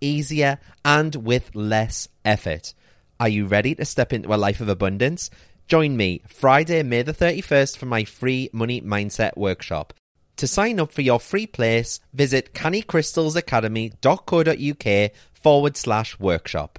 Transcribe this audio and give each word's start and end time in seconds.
easier, 0.00 0.58
and 0.84 1.16
with 1.16 1.54
less 1.54 2.08
effort. 2.24 2.74
Are 3.20 3.28
you 3.28 3.46
ready 3.46 3.74
to 3.76 3.84
step 3.84 4.12
into 4.12 4.34
a 4.34 4.36
life 4.36 4.60
of 4.60 4.68
abundance? 4.68 5.30
Join 5.66 5.96
me 5.96 6.22
Friday, 6.28 6.82
May 6.82 7.02
the 7.02 7.14
31st 7.14 7.76
for 7.76 7.86
my 7.86 8.04
free 8.04 8.50
Money 8.52 8.80
Mindset 8.80 9.36
Workshop. 9.36 9.92
To 10.36 10.46
sign 10.46 10.78
up 10.80 10.92
for 10.92 11.02
your 11.02 11.20
free 11.20 11.46
place, 11.46 12.00
visit 12.12 12.54
cannycrystalsacademy.co.uk 12.54 15.10
forward 15.32 15.76
slash 15.76 16.18
workshop. 16.18 16.78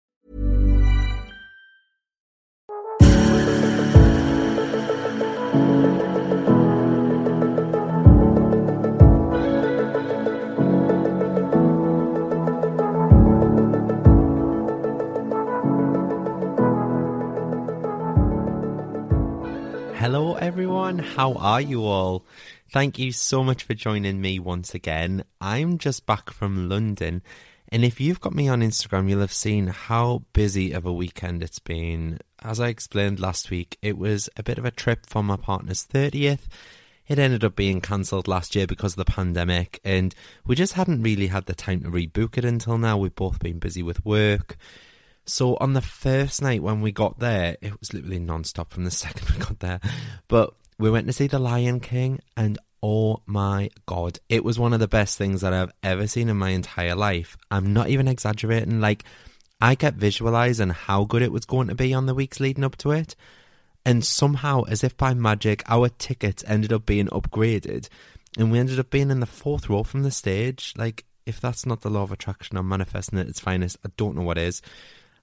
Hello, 20.11 20.33
everyone. 20.33 20.99
How 20.99 21.35
are 21.35 21.61
you 21.61 21.85
all? 21.85 22.25
Thank 22.69 22.99
you 22.99 23.13
so 23.13 23.45
much 23.45 23.63
for 23.63 23.73
joining 23.73 24.19
me 24.19 24.39
once 24.39 24.75
again. 24.75 25.23
I'm 25.39 25.77
just 25.77 26.05
back 26.05 26.31
from 26.31 26.67
London, 26.67 27.21
and 27.69 27.85
if 27.85 28.01
you've 28.01 28.19
got 28.19 28.35
me 28.35 28.49
on 28.49 28.59
Instagram, 28.59 29.09
you'll 29.09 29.21
have 29.21 29.31
seen 29.31 29.67
how 29.67 30.23
busy 30.33 30.73
of 30.73 30.85
a 30.85 30.91
weekend 30.91 31.41
it's 31.41 31.59
been. 31.59 32.19
As 32.43 32.59
I 32.59 32.67
explained 32.67 33.21
last 33.21 33.49
week, 33.49 33.77
it 33.81 33.97
was 33.97 34.27
a 34.35 34.43
bit 34.43 34.57
of 34.57 34.65
a 34.65 34.71
trip 34.71 35.05
for 35.05 35.23
my 35.23 35.37
partner's 35.37 35.85
30th. 35.85 36.49
It 37.07 37.17
ended 37.17 37.45
up 37.45 37.55
being 37.55 37.79
cancelled 37.79 38.27
last 38.27 38.53
year 38.53 38.67
because 38.67 38.97
of 38.97 39.05
the 39.05 39.13
pandemic, 39.13 39.79
and 39.85 40.13
we 40.45 40.55
just 40.55 40.73
hadn't 40.73 41.03
really 41.03 41.27
had 41.27 41.45
the 41.45 41.55
time 41.55 41.83
to 41.83 41.89
rebook 41.89 42.37
it 42.37 42.43
until 42.43 42.77
now. 42.77 42.97
We've 42.97 43.15
both 43.15 43.39
been 43.39 43.59
busy 43.59 43.81
with 43.81 44.03
work. 44.03 44.57
So 45.31 45.55
on 45.61 45.71
the 45.71 45.81
first 45.81 46.41
night 46.41 46.61
when 46.61 46.81
we 46.81 46.91
got 46.91 47.19
there, 47.19 47.55
it 47.61 47.79
was 47.79 47.93
literally 47.93 48.19
non-stop 48.19 48.73
from 48.73 48.83
the 48.83 48.91
second 49.05 49.29
we 49.29 49.37
got 49.37 49.59
there. 49.59 49.79
But 50.27 50.53
we 50.77 50.91
went 50.91 51.07
to 51.07 51.13
see 51.13 51.27
The 51.27 51.39
Lion 51.39 51.79
King 51.79 52.19
and 52.35 52.59
oh 52.83 53.21
my 53.25 53.69
god, 53.85 54.19
it 54.27 54.43
was 54.43 54.59
one 54.59 54.73
of 54.73 54.81
the 54.81 54.89
best 54.89 55.17
things 55.17 55.39
that 55.39 55.53
I've 55.53 55.71
ever 55.83 56.05
seen 56.05 56.27
in 56.27 56.35
my 56.35 56.49
entire 56.49 56.95
life. 56.95 57.37
I'm 57.49 57.71
not 57.71 57.87
even 57.87 58.09
exaggerating. 58.09 58.81
Like 58.81 59.05
I 59.61 59.75
kept 59.75 59.95
visualizing 59.95 60.71
how 60.71 61.05
good 61.05 61.21
it 61.21 61.31
was 61.31 61.45
going 61.45 61.69
to 61.69 61.75
be 61.75 61.93
on 61.93 62.07
the 62.07 62.15
weeks 62.15 62.41
leading 62.41 62.65
up 62.65 62.75
to 62.77 62.91
it. 62.91 63.15
And 63.85 64.03
somehow, 64.03 64.63
as 64.63 64.83
if 64.83 64.97
by 64.97 65.13
magic, 65.13 65.63
our 65.69 65.87
tickets 65.87 66.43
ended 66.45 66.73
up 66.73 66.85
being 66.85 67.07
upgraded 67.07 67.87
and 68.37 68.51
we 68.51 68.59
ended 68.59 68.79
up 68.79 68.89
being 68.89 69.09
in 69.09 69.21
the 69.21 69.25
fourth 69.25 69.69
row 69.69 69.83
from 69.83 70.03
the 70.03 70.11
stage. 70.11 70.73
Like, 70.77 71.05
if 71.25 71.39
that's 71.39 71.65
not 71.65 71.81
the 71.81 71.89
law 71.89 72.03
of 72.03 72.11
attraction 72.11 72.57
or 72.57 72.63
manifesting 72.63 73.17
at 73.17 73.29
its 73.29 73.39
finest, 73.39 73.77
I 73.85 73.91
don't 73.95 74.15
know 74.15 74.23
what 74.23 74.37
is. 74.37 74.61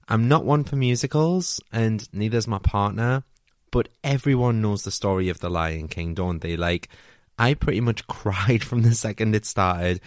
I'm 0.09 0.27
not 0.27 0.43
one 0.43 0.63
for 0.63 0.75
musicals, 0.75 1.61
and 1.71 2.07
neither's 2.11 2.47
my 2.47 2.57
partner, 2.57 3.23
but 3.71 3.89
everyone 4.03 4.61
knows 4.61 4.83
the 4.83 4.91
story 4.91 5.29
of 5.29 5.39
The 5.39 5.51
Lion 5.51 5.87
King, 5.87 6.15
don't 6.15 6.41
they? 6.41 6.57
Like, 6.57 6.89
I 7.37 7.53
pretty 7.53 7.79
much 7.79 8.07
cried 8.07 8.63
from 8.63 8.81
the 8.81 8.95
second 8.95 9.35
it 9.35 9.45
started, 9.45 10.01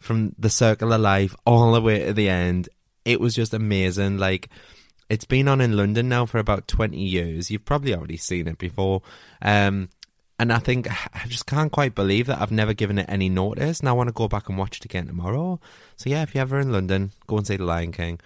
from 0.00 0.34
the 0.38 0.50
circle 0.50 0.92
of 0.92 1.02
life 1.02 1.36
all 1.44 1.72
the 1.72 1.82
way 1.82 2.06
to 2.06 2.14
the 2.14 2.30
end. 2.30 2.70
It 3.04 3.20
was 3.20 3.34
just 3.34 3.52
amazing. 3.52 4.16
Like, 4.16 4.48
it's 5.10 5.26
been 5.26 5.48
on 5.48 5.60
in 5.60 5.76
London 5.76 6.08
now 6.08 6.24
for 6.24 6.38
about 6.38 6.66
20 6.66 6.98
years. 6.98 7.50
You've 7.50 7.64
probably 7.64 7.94
already 7.94 8.16
seen 8.16 8.48
it 8.48 8.56
before. 8.56 9.02
Um, 9.42 9.90
and 10.38 10.52
I 10.52 10.58
think 10.58 10.88
I 11.14 11.26
just 11.28 11.46
can't 11.46 11.70
quite 11.70 11.94
believe 11.94 12.26
that 12.26 12.40
I've 12.40 12.50
never 12.50 12.72
given 12.72 12.98
it 12.98 13.06
any 13.08 13.28
notice. 13.28 13.80
And 13.80 13.88
I 13.88 13.92
want 13.92 14.08
to 14.08 14.12
go 14.12 14.28
back 14.28 14.48
and 14.48 14.58
watch 14.58 14.78
it 14.78 14.84
again 14.86 15.06
tomorrow. 15.06 15.60
So 15.96 16.10
yeah, 16.10 16.22
if 16.22 16.34
you're 16.34 16.42
ever 16.42 16.58
in 16.58 16.72
London, 16.72 17.12
go 17.26 17.36
and 17.36 17.46
see 17.46 17.56
The 17.56 17.64
Lion 17.64 17.92
King. 17.92 18.18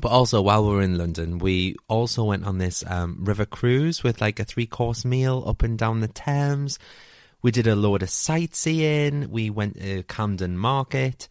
But 0.00 0.12
also, 0.12 0.42
while 0.42 0.64
we 0.64 0.74
were 0.74 0.82
in 0.82 0.98
London, 0.98 1.38
we 1.38 1.76
also 1.88 2.24
went 2.24 2.44
on 2.44 2.58
this 2.58 2.84
um, 2.86 3.18
river 3.20 3.46
cruise 3.46 4.02
with 4.02 4.20
like 4.20 4.38
a 4.38 4.44
three 4.44 4.66
course 4.66 5.04
meal 5.04 5.42
up 5.46 5.62
and 5.62 5.78
down 5.78 6.00
the 6.00 6.08
Thames. 6.08 6.78
We 7.42 7.50
did 7.50 7.66
a 7.66 7.76
load 7.76 8.02
of 8.02 8.10
sightseeing. 8.10 9.30
We 9.30 9.50
went 9.50 9.80
to 9.80 10.02
Camden 10.04 10.58
Market. 10.58 11.28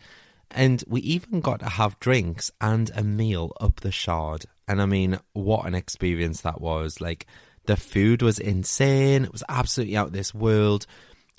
And 0.52 0.84
we 0.88 1.02
even 1.02 1.42
got 1.42 1.60
to 1.60 1.70
have 1.70 2.00
drinks 2.00 2.52
and 2.62 2.90
a 2.96 3.04
meal 3.04 3.52
up 3.60 3.82
the 3.82 3.92
Shard. 3.92 4.46
And 4.68 4.82
I 4.82 4.86
mean, 4.86 5.20
what 5.34 5.66
an 5.66 5.76
experience 5.76 6.42
that 6.42 6.62
was. 6.62 7.02
Like, 7.02 7.28
the 7.66 7.76
food 7.76 8.22
was 8.22 8.40
insane. 8.40 9.26
It 9.26 9.32
was 9.32 9.44
absolutely 9.50 9.98
out 9.98 10.08
of 10.08 10.14
this 10.14 10.34
world. 10.34 10.86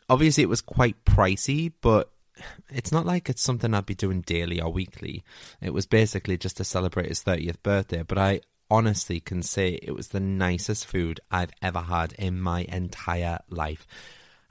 Obviously, 0.09 0.43
it 0.43 0.49
was 0.49 0.61
quite 0.61 1.05
pricey, 1.05 1.73
but 1.81 2.11
it's 2.71 2.93
not 2.93 3.07
like 3.07 3.29
it's 3.29 3.43
something 3.43 3.75
I'd 3.75 3.87
be 3.87 3.95
doing 3.95 4.23
daily 4.23 4.61
or 4.61 4.73
weekly. 4.73 5.25
It 5.61 5.73
was 5.73 5.87
basically 5.87 6.37
just 6.37 6.57
to 6.59 6.65
celebrate 6.65 7.09
his 7.09 7.23
30th 7.23 7.63
birthday, 7.63 8.03
but 8.03 8.19
I 8.19 8.41
honestly 8.71 9.21
can 9.21 9.43
say 9.43 9.79
it 9.83 9.95
was 9.95 10.09
the 10.09 10.21
nicest 10.21 10.87
food 10.87 11.21
I've 11.31 11.53
ever 11.63 11.81
had 11.81 12.13
in 12.15 12.41
my 12.41 12.63
entire 12.69 13.39
life. 13.49 13.87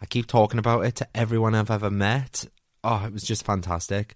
I 0.01 0.05
keep 0.05 0.27
talking 0.27 0.59
about 0.59 0.85
it 0.85 0.95
to 0.95 1.07
everyone 1.15 1.55
I've 1.55 1.71
ever 1.71 1.89
met. 1.89 2.45
Oh, 2.83 3.03
it 3.05 3.13
was 3.13 3.23
just 3.23 3.45
fantastic. 3.45 4.15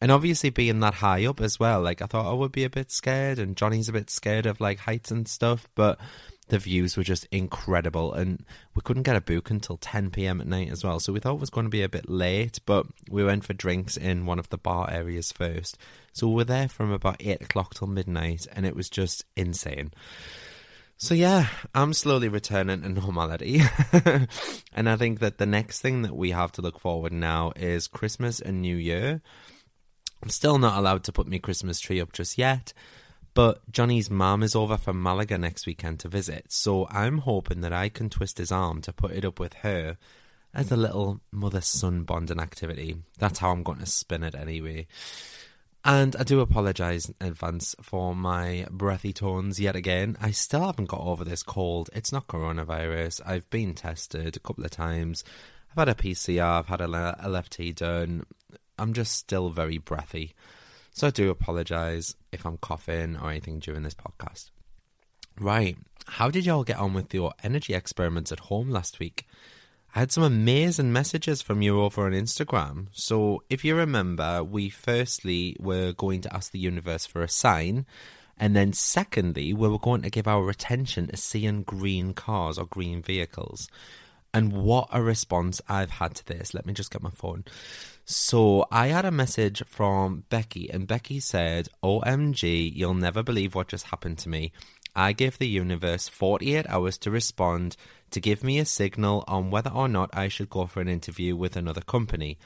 And 0.00 0.10
obviously 0.10 0.50
being 0.50 0.80
that 0.80 0.94
high 0.94 1.24
up 1.26 1.40
as 1.40 1.58
well, 1.58 1.80
like 1.80 2.02
I 2.02 2.06
thought 2.06 2.30
I 2.30 2.34
would 2.34 2.52
be 2.52 2.64
a 2.64 2.70
bit 2.70 2.90
scared 2.90 3.38
and 3.38 3.56
Johnny's 3.56 3.88
a 3.88 3.92
bit 3.92 4.10
scared 4.10 4.46
of 4.46 4.60
like 4.60 4.78
heights 4.78 5.10
and 5.10 5.26
stuff, 5.26 5.68
but 5.74 5.98
the 6.48 6.58
views 6.58 6.96
were 6.96 7.02
just 7.02 7.26
incredible 7.30 8.12
and 8.12 8.44
we 8.74 8.82
couldn't 8.82 9.04
get 9.04 9.16
a 9.16 9.20
book 9.20 9.50
until 9.50 9.78
10 9.78 10.10
p.m. 10.10 10.40
at 10.40 10.46
night 10.46 10.70
as 10.70 10.84
well 10.84 11.00
so 11.00 11.12
we 11.12 11.20
thought 11.20 11.34
it 11.34 11.40
was 11.40 11.50
going 11.50 11.64
to 11.64 11.70
be 11.70 11.82
a 11.82 11.88
bit 11.88 12.08
late 12.08 12.58
but 12.66 12.86
we 13.08 13.24
went 13.24 13.44
for 13.44 13.54
drinks 13.54 13.96
in 13.96 14.26
one 14.26 14.38
of 14.38 14.48
the 14.50 14.58
bar 14.58 14.90
areas 14.90 15.32
first. 15.32 15.78
So 16.12 16.28
we 16.28 16.34
were 16.34 16.44
there 16.44 16.68
from 16.68 16.92
about 16.92 17.16
8 17.20 17.42
o'clock 17.42 17.74
till 17.74 17.88
midnight 17.88 18.46
and 18.52 18.66
it 18.66 18.76
was 18.76 18.90
just 18.90 19.24
insane. 19.36 19.92
So 20.96 21.14
yeah 21.14 21.48
i'm 21.74 21.92
slowly 21.92 22.28
returning 22.28 22.82
to 22.82 22.88
normality. 22.88 23.60
And 24.76 24.88
i 24.88 24.96
think 24.96 25.20
that 25.20 25.38
the 25.38 25.46
next 25.46 25.80
thing 25.80 26.02
that 26.02 26.16
we 26.16 26.32
have 26.32 26.52
to 26.52 26.62
look 26.62 26.78
forward 26.78 27.12
now 27.12 27.52
is 27.56 27.88
christmas 27.88 28.40
and 28.40 28.60
new 28.60 28.76
year. 28.76 29.22
I'm 30.22 30.30
still 30.30 30.58
not 30.58 30.78
allowed 30.78 31.04
to 31.04 31.12
put 31.12 31.26
my 31.26 31.38
christmas 31.38 31.80
tree 31.80 32.00
up 32.00 32.12
just 32.12 32.36
yet 32.36 32.74
but 33.34 33.70
Johnny's 33.70 34.10
mum 34.10 34.42
is 34.42 34.54
over 34.54 34.76
from 34.76 35.02
Malaga 35.02 35.36
next 35.36 35.66
weekend 35.66 36.00
to 36.00 36.08
visit, 36.08 36.46
so 36.48 36.86
I'm 36.88 37.18
hoping 37.18 37.60
that 37.60 37.72
I 37.72 37.88
can 37.88 38.08
twist 38.08 38.38
his 38.38 38.52
arm 38.52 38.80
to 38.82 38.92
put 38.92 39.12
it 39.12 39.24
up 39.24 39.38
with 39.38 39.54
her 39.54 39.96
as 40.54 40.70
a 40.70 40.76
little 40.76 41.20
mother 41.32 41.60
son 41.60 42.04
bonding 42.04 42.40
activity. 42.40 42.96
That's 43.18 43.40
how 43.40 43.50
I'm 43.50 43.64
going 43.64 43.80
to 43.80 43.86
spin 43.86 44.22
it 44.22 44.34
anyway. 44.34 44.86
And 45.84 46.16
I 46.16 46.22
do 46.22 46.40
apologise 46.40 47.10
in 47.20 47.26
advance 47.26 47.74
for 47.82 48.14
my 48.14 48.66
breathy 48.70 49.12
tones 49.12 49.60
yet 49.60 49.76
again. 49.76 50.16
I 50.20 50.30
still 50.30 50.64
haven't 50.64 50.88
got 50.88 51.00
over 51.00 51.24
this 51.24 51.42
cold. 51.42 51.90
It's 51.92 52.12
not 52.12 52.26
coronavirus. 52.26 53.20
I've 53.26 53.50
been 53.50 53.74
tested 53.74 54.36
a 54.36 54.40
couple 54.40 54.64
of 54.64 54.70
times. 54.70 55.24
I've 55.70 55.88
had 55.88 55.88
a 55.88 55.94
PCR, 55.94 56.60
I've 56.60 56.68
had 56.68 56.80
a 56.80 56.86
LFT 56.86 57.74
done. 57.74 58.24
I'm 58.78 58.92
just 58.94 59.12
still 59.12 59.50
very 59.50 59.78
breathy. 59.78 60.34
So 60.94 61.08
I 61.08 61.10
do 61.10 61.28
apologise 61.28 62.14
if 62.30 62.46
I'm 62.46 62.56
coughing 62.56 63.16
or 63.16 63.30
anything 63.30 63.58
during 63.58 63.82
this 63.82 63.96
podcast. 63.96 64.50
Right, 65.38 65.76
how 66.06 66.30
did 66.30 66.46
y'all 66.46 66.62
get 66.62 66.78
on 66.78 66.94
with 66.94 67.12
your 67.12 67.32
energy 67.42 67.74
experiments 67.74 68.30
at 68.30 68.38
home 68.38 68.70
last 68.70 69.00
week? 69.00 69.26
I 69.92 69.98
had 69.98 70.12
some 70.12 70.22
amazing 70.22 70.92
messages 70.92 71.42
from 71.42 71.62
you 71.62 71.80
over 71.80 72.06
on 72.06 72.12
Instagram. 72.12 72.86
So, 72.92 73.42
if 73.50 73.64
you 73.64 73.74
remember, 73.74 74.44
we 74.44 74.70
firstly 74.70 75.56
were 75.58 75.92
going 75.92 76.20
to 76.20 76.34
ask 76.34 76.52
the 76.52 76.60
universe 76.60 77.06
for 77.06 77.24
a 77.24 77.28
sign, 77.28 77.86
and 78.38 78.54
then 78.54 78.72
secondly, 78.72 79.52
we 79.52 79.68
were 79.68 79.80
going 79.80 80.02
to 80.02 80.10
give 80.10 80.28
our 80.28 80.48
attention 80.48 81.08
to 81.08 81.16
seeing 81.16 81.64
green 81.64 82.14
cars 82.14 82.56
or 82.56 82.66
green 82.66 83.02
vehicles. 83.02 83.68
And 84.32 84.52
what 84.52 84.88
a 84.92 85.02
response 85.02 85.60
I've 85.68 85.90
had 85.90 86.14
to 86.16 86.26
this. 86.26 86.54
Let 86.54 86.66
me 86.66 86.72
just 86.72 86.92
get 86.92 87.02
my 87.02 87.10
phone. 87.10 87.44
So 88.06 88.66
I 88.70 88.88
had 88.88 89.06
a 89.06 89.10
message 89.10 89.62
from 89.66 90.24
Becky, 90.28 90.68
and 90.70 90.86
Becky 90.86 91.20
said, 91.20 91.70
OMG, 91.82 92.70
you'll 92.74 92.92
never 92.92 93.22
believe 93.22 93.54
what 93.54 93.68
just 93.68 93.86
happened 93.86 94.18
to 94.18 94.28
me. 94.28 94.52
I 94.94 95.12
gave 95.12 95.38
the 95.38 95.48
universe 95.48 96.06
48 96.08 96.66
hours 96.68 96.98
to 96.98 97.10
respond 97.10 97.76
to 98.10 98.20
give 98.20 98.44
me 98.44 98.58
a 98.58 98.66
signal 98.66 99.24
on 99.26 99.50
whether 99.50 99.70
or 99.70 99.88
not 99.88 100.10
I 100.12 100.28
should 100.28 100.50
go 100.50 100.66
for 100.66 100.82
an 100.82 100.88
interview 100.88 101.34
with 101.34 101.56
another 101.56 101.80
company. 101.80 102.38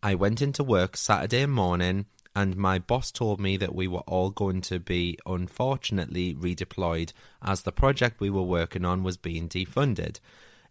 I 0.00 0.14
went 0.14 0.40
into 0.40 0.62
work 0.62 0.96
Saturday 0.96 1.44
morning 1.44 2.06
and 2.34 2.56
my 2.56 2.78
boss 2.78 3.10
told 3.10 3.40
me 3.40 3.56
that 3.56 3.74
we 3.74 3.88
were 3.88 4.06
all 4.06 4.30
going 4.30 4.60
to 4.62 4.78
be 4.78 5.18
unfortunately 5.26 6.34
redeployed 6.34 7.12
as 7.42 7.62
the 7.62 7.72
project 7.72 8.20
we 8.20 8.30
were 8.30 8.42
working 8.42 8.84
on 8.84 9.02
was 9.02 9.16
being 9.16 9.48
defunded. 9.48 10.20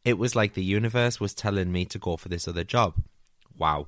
It 0.06 0.18
was 0.18 0.36
like 0.36 0.54
the 0.54 0.64
universe 0.64 1.20
was 1.20 1.34
telling 1.34 1.72
me 1.72 1.84
to 1.86 2.00
go 2.00 2.16
for 2.16 2.30
this 2.30 2.48
other 2.48 2.64
job. 2.64 2.96
Wow. 3.56 3.88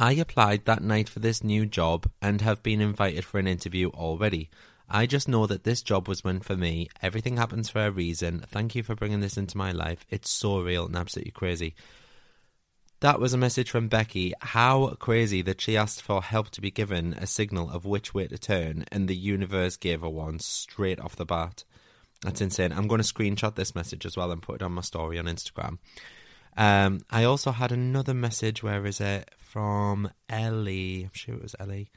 I 0.00 0.12
applied 0.12 0.64
that 0.64 0.80
night 0.80 1.08
for 1.08 1.18
this 1.18 1.42
new 1.42 1.66
job 1.66 2.08
and 2.22 2.40
have 2.40 2.62
been 2.62 2.80
invited 2.80 3.24
for 3.24 3.40
an 3.40 3.48
interview 3.48 3.88
already. 3.88 4.48
I 4.88 5.06
just 5.06 5.26
know 5.26 5.44
that 5.48 5.64
this 5.64 5.82
job 5.82 6.06
was 6.06 6.24
meant 6.24 6.44
for 6.44 6.56
me. 6.56 6.88
Everything 7.02 7.36
happens 7.36 7.68
for 7.68 7.84
a 7.84 7.90
reason. 7.90 8.44
Thank 8.48 8.76
you 8.76 8.84
for 8.84 8.94
bringing 8.94 9.18
this 9.18 9.36
into 9.36 9.58
my 9.58 9.72
life. 9.72 10.06
It's 10.08 10.30
so 10.30 10.60
real 10.60 10.86
and 10.86 10.94
absolutely 10.94 11.32
crazy. 11.32 11.74
That 13.00 13.18
was 13.18 13.34
a 13.34 13.38
message 13.38 13.72
from 13.72 13.88
Becky. 13.88 14.34
How 14.40 14.94
crazy 15.00 15.42
that 15.42 15.60
she 15.60 15.76
asked 15.76 16.02
for 16.02 16.22
help 16.22 16.50
to 16.50 16.60
be 16.60 16.70
given 16.70 17.14
a 17.14 17.26
signal 17.26 17.68
of 17.68 17.84
which 17.84 18.14
way 18.14 18.28
to 18.28 18.38
turn, 18.38 18.84
and 18.92 19.08
the 19.08 19.16
universe 19.16 19.76
gave 19.76 20.02
her 20.02 20.08
one 20.08 20.38
straight 20.38 21.00
off 21.00 21.16
the 21.16 21.26
bat. 21.26 21.64
That's 22.22 22.40
insane. 22.40 22.72
I'm 22.72 22.86
going 22.86 23.02
to 23.02 23.14
screenshot 23.14 23.56
this 23.56 23.74
message 23.74 24.06
as 24.06 24.16
well 24.16 24.30
and 24.30 24.42
put 24.42 24.56
it 24.56 24.62
on 24.62 24.72
my 24.72 24.82
story 24.82 25.18
on 25.18 25.24
Instagram. 25.24 25.78
Um, 26.58 27.02
I 27.08 27.22
also 27.22 27.52
had 27.52 27.70
another 27.70 28.12
message. 28.12 28.64
Where 28.64 28.84
is 28.84 29.00
it? 29.00 29.30
From 29.38 30.10
Ellie. 30.28 31.04
I'm 31.04 31.10
sure 31.14 31.36
it 31.36 31.42
was 31.42 31.54
Ellie. 31.60 31.88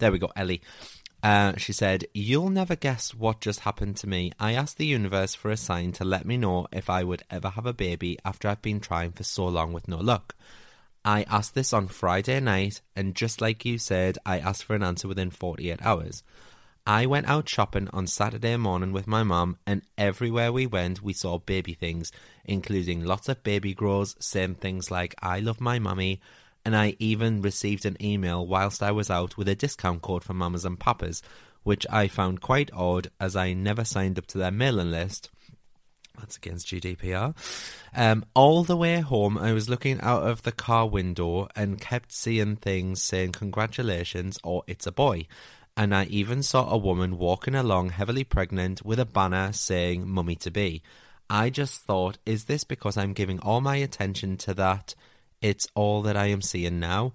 There 0.00 0.10
we 0.10 0.18
go, 0.18 0.32
Ellie. 0.34 0.60
Uh, 1.22 1.56
she 1.56 1.72
said, 1.72 2.04
You'll 2.12 2.50
never 2.50 2.74
guess 2.74 3.14
what 3.14 3.40
just 3.40 3.60
happened 3.60 3.96
to 3.98 4.08
me. 4.08 4.32
I 4.38 4.54
asked 4.54 4.76
the 4.76 4.86
universe 4.86 5.36
for 5.36 5.52
a 5.52 5.56
sign 5.56 5.92
to 5.92 6.04
let 6.04 6.26
me 6.26 6.36
know 6.36 6.66
if 6.72 6.90
I 6.90 7.04
would 7.04 7.22
ever 7.30 7.50
have 7.50 7.64
a 7.64 7.72
baby 7.72 8.18
after 8.24 8.48
I've 8.48 8.60
been 8.60 8.80
trying 8.80 9.12
for 9.12 9.22
so 9.22 9.46
long 9.46 9.72
with 9.72 9.86
no 9.86 9.98
luck. 9.98 10.34
I 11.04 11.22
asked 11.30 11.54
this 11.54 11.72
on 11.72 11.86
Friday 11.86 12.40
night, 12.40 12.80
and 12.96 13.14
just 13.14 13.40
like 13.40 13.64
you 13.64 13.78
said, 13.78 14.18
I 14.26 14.40
asked 14.40 14.64
for 14.64 14.74
an 14.74 14.82
answer 14.82 15.06
within 15.06 15.30
48 15.30 15.80
hours. 15.80 16.24
I 16.88 17.06
went 17.06 17.28
out 17.28 17.48
shopping 17.48 17.88
on 17.92 18.06
Saturday 18.06 18.56
morning 18.56 18.92
with 18.92 19.06
my 19.06 19.22
mum, 19.22 19.58
and 19.66 19.82
everywhere 19.96 20.52
we 20.52 20.66
went, 20.66 21.02
we 21.02 21.12
saw 21.12 21.38
baby 21.38 21.74
things, 21.74 22.10
including 22.48 23.04
lots 23.04 23.28
of 23.28 23.42
baby 23.44 23.74
grows 23.74 24.16
saying 24.18 24.56
things 24.56 24.90
like, 24.90 25.14
I 25.22 25.40
love 25.40 25.60
my 25.60 25.78
mummy. 25.78 26.20
And 26.64 26.76
I 26.76 26.96
even 26.98 27.40
received 27.40 27.86
an 27.86 27.96
email 28.02 28.46
whilst 28.46 28.82
I 28.82 28.90
was 28.90 29.10
out 29.10 29.36
with 29.36 29.48
a 29.48 29.54
discount 29.54 30.02
code 30.02 30.24
for 30.24 30.34
mamas 30.34 30.64
and 30.64 30.78
papas, 30.78 31.22
which 31.62 31.86
I 31.88 32.08
found 32.08 32.40
quite 32.40 32.70
odd 32.72 33.10
as 33.20 33.36
I 33.36 33.52
never 33.52 33.84
signed 33.84 34.18
up 34.18 34.26
to 34.28 34.38
their 34.38 34.50
mailing 34.50 34.90
list. 34.90 35.30
That's 36.18 36.36
against 36.36 36.66
GDPR. 36.66 37.34
Um, 37.94 38.24
all 38.34 38.64
the 38.64 38.76
way 38.76 39.00
home, 39.00 39.38
I 39.38 39.52
was 39.52 39.68
looking 39.68 40.00
out 40.00 40.24
of 40.24 40.42
the 40.42 40.52
car 40.52 40.86
window 40.86 41.48
and 41.54 41.80
kept 41.80 42.12
seeing 42.12 42.56
things 42.56 43.02
saying 43.02 43.32
congratulations 43.32 44.38
or 44.42 44.64
it's 44.66 44.86
a 44.86 44.92
boy 44.92 45.26
and 45.78 45.94
I 45.94 46.06
even 46.06 46.42
saw 46.42 46.68
a 46.68 46.76
woman 46.76 47.18
walking 47.18 47.54
along 47.54 47.90
heavily 47.90 48.24
pregnant 48.24 48.84
with 48.84 48.98
a 48.98 49.04
banner 49.04 49.52
saying 49.52 50.08
mummy 50.08 50.34
to 50.34 50.50
be. 50.50 50.82
I 51.30 51.50
just 51.50 51.82
thought, 51.82 52.18
is 52.24 52.44
this 52.44 52.64
because 52.64 52.96
I'm 52.96 53.12
giving 53.12 53.38
all 53.40 53.60
my 53.60 53.76
attention 53.76 54.36
to 54.38 54.54
that? 54.54 54.94
It's 55.42 55.66
all 55.74 56.02
that 56.02 56.16
I 56.16 56.26
am 56.26 56.40
seeing 56.42 56.80
now. 56.80 57.12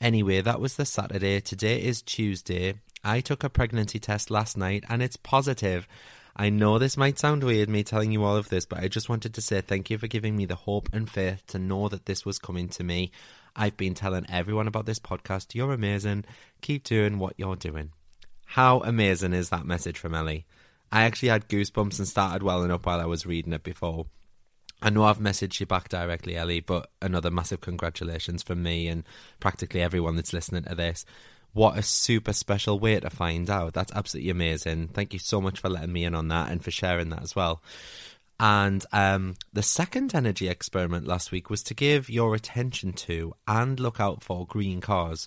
Anyway, 0.00 0.42
that 0.42 0.60
was 0.60 0.76
the 0.76 0.84
Saturday. 0.84 1.40
Today 1.40 1.82
is 1.82 2.02
Tuesday. 2.02 2.74
I 3.02 3.20
took 3.20 3.44
a 3.44 3.48
pregnancy 3.48 3.98
test 3.98 4.30
last 4.30 4.56
night 4.56 4.84
and 4.88 5.02
it's 5.02 5.16
positive. 5.16 5.88
I 6.36 6.50
know 6.50 6.78
this 6.78 6.98
might 6.98 7.18
sound 7.18 7.42
weird, 7.42 7.70
me 7.70 7.82
telling 7.82 8.12
you 8.12 8.24
all 8.24 8.36
of 8.36 8.50
this, 8.50 8.66
but 8.66 8.80
I 8.80 8.88
just 8.88 9.08
wanted 9.08 9.32
to 9.34 9.40
say 9.40 9.62
thank 9.62 9.88
you 9.88 9.96
for 9.96 10.06
giving 10.06 10.36
me 10.36 10.44
the 10.44 10.54
hope 10.54 10.90
and 10.92 11.08
faith 11.08 11.42
to 11.46 11.58
know 11.58 11.88
that 11.88 12.04
this 12.04 12.26
was 12.26 12.38
coming 12.38 12.68
to 12.70 12.84
me. 12.84 13.10
I've 13.54 13.78
been 13.78 13.94
telling 13.94 14.26
everyone 14.28 14.68
about 14.68 14.84
this 14.84 14.98
podcast. 14.98 15.54
You're 15.54 15.72
amazing. 15.72 16.26
Keep 16.60 16.84
doing 16.84 17.18
what 17.18 17.34
you're 17.38 17.56
doing. 17.56 17.92
How 18.44 18.80
amazing 18.80 19.32
is 19.32 19.48
that 19.48 19.64
message 19.64 19.98
from 19.98 20.14
Ellie? 20.14 20.44
I 20.90 21.02
actually 21.02 21.30
had 21.30 21.48
goosebumps 21.48 21.98
and 21.98 22.08
started 22.08 22.42
welling 22.42 22.70
up 22.70 22.86
while 22.86 23.00
I 23.00 23.06
was 23.06 23.26
reading 23.26 23.52
it 23.52 23.62
before. 23.62 24.06
I 24.82 24.90
know 24.90 25.04
I've 25.04 25.18
messaged 25.18 25.58
you 25.58 25.66
back 25.66 25.88
directly, 25.88 26.36
Ellie, 26.36 26.60
but 26.60 26.90
another 27.00 27.30
massive 27.30 27.60
congratulations 27.60 28.42
from 28.42 28.62
me 28.62 28.88
and 28.88 29.04
practically 29.40 29.82
everyone 29.82 30.16
that's 30.16 30.32
listening 30.32 30.64
to 30.64 30.74
this. 30.74 31.04
What 31.52 31.78
a 31.78 31.82
super 31.82 32.34
special 32.34 32.78
way 32.78 33.00
to 33.00 33.08
find 33.08 33.48
out. 33.48 33.72
That's 33.72 33.92
absolutely 33.92 34.30
amazing. 34.30 34.88
Thank 34.88 35.14
you 35.14 35.18
so 35.18 35.40
much 35.40 35.58
for 35.60 35.70
letting 35.70 35.92
me 35.92 36.04
in 36.04 36.14
on 36.14 36.28
that 36.28 36.50
and 36.50 36.62
for 36.62 36.70
sharing 36.70 37.08
that 37.10 37.22
as 37.22 37.34
well. 37.34 37.62
And 38.38 38.84
um, 38.92 39.36
the 39.54 39.62
second 39.62 40.14
energy 40.14 40.48
experiment 40.48 41.06
last 41.06 41.32
week 41.32 41.48
was 41.48 41.62
to 41.64 41.74
give 41.74 42.10
your 42.10 42.34
attention 42.34 42.92
to 42.92 43.34
and 43.48 43.80
look 43.80 43.98
out 43.98 44.22
for 44.22 44.46
green 44.46 44.82
cars. 44.82 45.26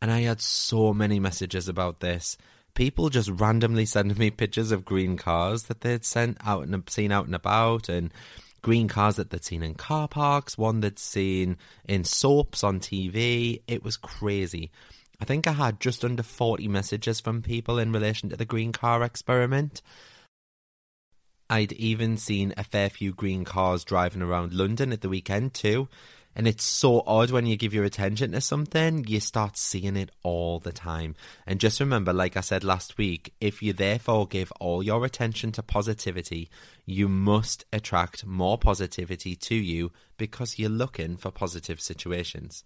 And 0.00 0.12
I 0.12 0.20
had 0.20 0.40
so 0.40 0.94
many 0.94 1.18
messages 1.18 1.68
about 1.68 1.98
this. 1.98 2.38
People 2.74 3.08
just 3.08 3.30
randomly 3.30 3.86
sending 3.86 4.18
me 4.18 4.30
pictures 4.30 4.72
of 4.72 4.84
green 4.84 5.16
cars 5.16 5.64
that 5.64 5.82
they'd 5.82 6.04
sent 6.04 6.38
out 6.44 6.66
and 6.66 6.90
seen 6.90 7.12
out 7.12 7.26
and 7.26 7.34
about, 7.34 7.88
and 7.88 8.12
green 8.62 8.88
cars 8.88 9.16
that 9.16 9.30
they'd 9.30 9.44
seen 9.44 9.62
in 9.62 9.74
car 9.74 10.08
parks, 10.08 10.58
one 10.58 10.80
they'd 10.80 10.98
seen 10.98 11.56
in 11.86 12.02
soaps 12.02 12.64
on 12.64 12.80
TV. 12.80 13.62
It 13.68 13.84
was 13.84 13.96
crazy. 13.96 14.72
I 15.20 15.24
think 15.24 15.46
I 15.46 15.52
had 15.52 15.78
just 15.78 16.04
under 16.04 16.22
40 16.22 16.66
messages 16.66 17.20
from 17.20 17.42
people 17.42 17.78
in 17.78 17.92
relation 17.92 18.28
to 18.30 18.36
the 18.36 18.44
green 18.44 18.72
car 18.72 19.02
experiment. 19.02 19.80
I'd 21.48 21.72
even 21.72 22.16
seen 22.16 22.54
a 22.56 22.64
fair 22.64 22.90
few 22.90 23.12
green 23.12 23.44
cars 23.44 23.84
driving 23.84 24.22
around 24.22 24.52
London 24.52 24.92
at 24.92 25.02
the 25.02 25.08
weekend 25.08 25.54
too. 25.54 25.88
And 26.36 26.48
it's 26.48 26.64
so 26.64 27.02
odd 27.06 27.30
when 27.30 27.46
you 27.46 27.56
give 27.56 27.72
your 27.72 27.84
attention 27.84 28.32
to 28.32 28.40
something, 28.40 29.04
you 29.06 29.20
start 29.20 29.56
seeing 29.56 29.96
it 29.96 30.10
all 30.22 30.58
the 30.58 30.72
time. 30.72 31.14
And 31.46 31.60
just 31.60 31.80
remember, 31.80 32.12
like 32.12 32.36
I 32.36 32.40
said 32.40 32.64
last 32.64 32.98
week, 32.98 33.34
if 33.40 33.62
you 33.62 33.72
therefore 33.72 34.26
give 34.26 34.52
all 34.60 34.82
your 34.82 35.04
attention 35.04 35.52
to 35.52 35.62
positivity, 35.62 36.50
you 36.84 37.08
must 37.08 37.64
attract 37.72 38.26
more 38.26 38.58
positivity 38.58 39.36
to 39.36 39.54
you 39.54 39.92
because 40.16 40.58
you're 40.58 40.70
looking 40.70 41.16
for 41.16 41.30
positive 41.30 41.80
situations. 41.80 42.64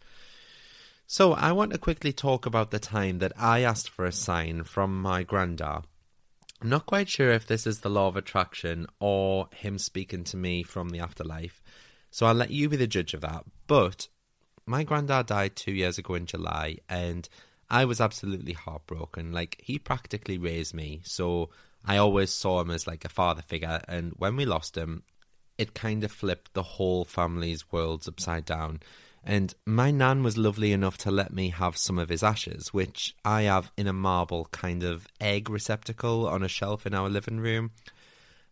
So, 1.06 1.32
I 1.32 1.52
want 1.52 1.72
to 1.72 1.78
quickly 1.78 2.12
talk 2.12 2.44
about 2.44 2.70
the 2.70 2.78
time 2.78 3.18
that 3.20 3.32
I 3.38 3.60
asked 3.62 3.88
for 3.88 4.04
a 4.04 4.12
sign 4.12 4.64
from 4.64 5.00
my 5.00 5.22
granddad. 5.22 5.84
I'm 6.60 6.68
not 6.68 6.86
quite 6.86 7.08
sure 7.08 7.30
if 7.30 7.46
this 7.46 7.66
is 7.66 7.80
the 7.80 7.88
law 7.88 8.08
of 8.08 8.16
attraction 8.16 8.86
or 8.98 9.48
him 9.54 9.78
speaking 9.78 10.24
to 10.24 10.36
me 10.36 10.64
from 10.64 10.90
the 10.90 10.98
afterlife, 10.98 11.62
so 12.10 12.26
I'll 12.26 12.34
let 12.34 12.50
you 12.50 12.68
be 12.68 12.76
the 12.76 12.86
judge 12.86 13.14
of 13.14 13.20
that. 13.22 13.44
But 13.66 14.08
my 14.66 14.84
granddad 14.84 15.26
died 15.26 15.56
two 15.56 15.72
years 15.72 15.98
ago 15.98 16.14
in 16.14 16.26
July, 16.26 16.78
and 16.88 17.28
I 17.70 17.84
was 17.84 18.00
absolutely 18.00 18.52
heartbroken. 18.52 19.32
Like, 19.32 19.60
he 19.62 19.78
practically 19.78 20.38
raised 20.38 20.74
me, 20.74 21.00
so 21.04 21.50
I 21.84 21.96
always 21.96 22.32
saw 22.32 22.60
him 22.60 22.70
as 22.70 22.86
like 22.86 23.04
a 23.04 23.10
father 23.10 23.42
figure, 23.42 23.80
and 23.88 24.12
when 24.16 24.36
we 24.36 24.44
lost 24.44 24.76
him, 24.76 25.02
it 25.56 25.74
kind 25.74 26.04
of 26.04 26.12
flipped 26.12 26.54
the 26.54 26.62
whole 26.62 27.04
family's 27.04 27.70
worlds 27.72 28.06
upside 28.06 28.44
down. 28.44 28.80
And 29.24 29.52
my 29.66 29.90
nan 29.90 30.22
was 30.22 30.38
lovely 30.38 30.72
enough 30.72 30.96
to 30.98 31.10
let 31.10 31.32
me 31.32 31.50
have 31.50 31.76
some 31.76 31.98
of 31.98 32.08
his 32.08 32.22
ashes, 32.22 32.72
which 32.72 33.14
I 33.24 33.42
have 33.42 33.72
in 33.76 33.86
a 33.86 33.92
marble 33.92 34.48
kind 34.52 34.82
of 34.82 35.06
egg 35.20 35.50
receptacle 35.50 36.26
on 36.26 36.42
a 36.42 36.48
shelf 36.48 36.86
in 36.86 36.94
our 36.94 37.08
living 37.10 37.40
room. 37.40 37.72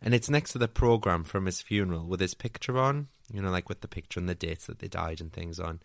And 0.02 0.14
it's 0.14 0.30
next 0.30 0.52
to 0.52 0.58
the 0.58 0.68
programme 0.68 1.24
from 1.24 1.46
his 1.46 1.62
funeral 1.62 2.06
with 2.06 2.20
his 2.20 2.34
picture 2.34 2.78
on, 2.78 3.08
you 3.32 3.40
know, 3.40 3.50
like 3.50 3.68
with 3.68 3.80
the 3.80 3.88
picture 3.88 4.20
and 4.20 4.28
the 4.28 4.34
dates 4.34 4.66
that 4.66 4.78
they 4.78 4.88
died 4.88 5.20
and 5.20 5.32
things 5.32 5.58
on. 5.58 5.80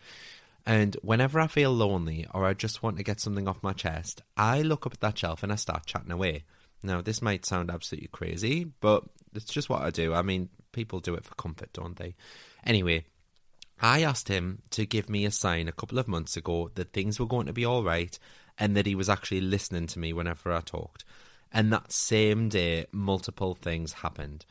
And 0.64 0.96
whenever 1.02 1.40
I 1.40 1.46
feel 1.48 1.72
lonely 1.72 2.26
or 2.32 2.44
I 2.44 2.54
just 2.54 2.82
want 2.82 2.96
to 2.98 3.02
get 3.02 3.20
something 3.20 3.48
off 3.48 3.62
my 3.62 3.72
chest, 3.72 4.22
I 4.36 4.62
look 4.62 4.86
up 4.86 4.94
at 4.94 5.00
that 5.00 5.18
shelf 5.18 5.42
and 5.42 5.52
I 5.52 5.56
start 5.56 5.86
chatting 5.86 6.12
away. 6.12 6.44
Now, 6.82 7.00
this 7.00 7.22
might 7.22 7.46
sound 7.46 7.70
absolutely 7.70 8.08
crazy, 8.08 8.64
but 8.80 9.04
it's 9.34 9.52
just 9.52 9.68
what 9.68 9.82
I 9.82 9.90
do. 9.90 10.14
I 10.14 10.22
mean, 10.22 10.50
people 10.72 11.00
do 11.00 11.14
it 11.14 11.24
for 11.24 11.34
comfort, 11.34 11.72
don't 11.72 11.96
they? 11.96 12.14
Anyway, 12.64 13.04
I 13.80 14.02
asked 14.02 14.28
him 14.28 14.62
to 14.70 14.86
give 14.86 15.08
me 15.08 15.24
a 15.24 15.30
sign 15.30 15.68
a 15.68 15.72
couple 15.72 15.98
of 15.98 16.08
months 16.08 16.36
ago 16.36 16.70
that 16.74 16.92
things 16.92 17.18
were 17.18 17.26
going 17.26 17.46
to 17.46 17.52
be 17.52 17.64
all 17.64 17.82
right 17.82 18.16
and 18.58 18.76
that 18.76 18.86
he 18.86 18.94
was 18.94 19.08
actually 19.08 19.40
listening 19.40 19.86
to 19.88 19.98
me 19.98 20.12
whenever 20.12 20.52
I 20.52 20.60
talked. 20.60 21.04
And 21.52 21.72
that 21.72 21.92
same 21.92 22.48
day, 22.48 22.86
multiple 22.92 23.54
things 23.54 23.92
happened. 23.92 24.44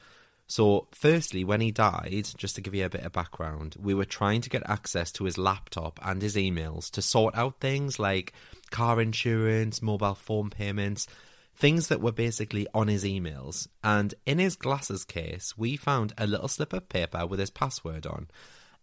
So, 0.47 0.87
firstly, 0.91 1.43
when 1.43 1.61
he 1.61 1.71
died, 1.71 2.29
just 2.37 2.55
to 2.55 2.61
give 2.61 2.75
you 2.75 2.85
a 2.85 2.89
bit 2.89 3.05
of 3.05 3.13
background, 3.13 3.75
we 3.79 3.93
were 3.93 4.05
trying 4.05 4.41
to 4.41 4.49
get 4.49 4.69
access 4.69 5.11
to 5.13 5.23
his 5.23 5.37
laptop 5.37 5.99
and 6.03 6.21
his 6.21 6.35
emails 6.35 6.91
to 6.91 7.01
sort 7.01 7.35
out 7.37 7.59
things 7.59 7.99
like 7.99 8.33
car 8.69 9.01
insurance, 9.01 9.81
mobile 9.81 10.15
phone 10.15 10.49
payments, 10.49 11.07
things 11.55 11.87
that 11.87 12.01
were 12.01 12.11
basically 12.11 12.67
on 12.73 12.89
his 12.89 13.05
emails. 13.05 13.67
And 13.83 14.13
in 14.25 14.39
his 14.39 14.57
glasses 14.57 15.05
case, 15.05 15.57
we 15.57 15.77
found 15.77 16.13
a 16.17 16.27
little 16.27 16.49
slip 16.49 16.73
of 16.73 16.89
paper 16.89 17.25
with 17.25 17.39
his 17.39 17.49
password 17.49 18.05
on 18.05 18.27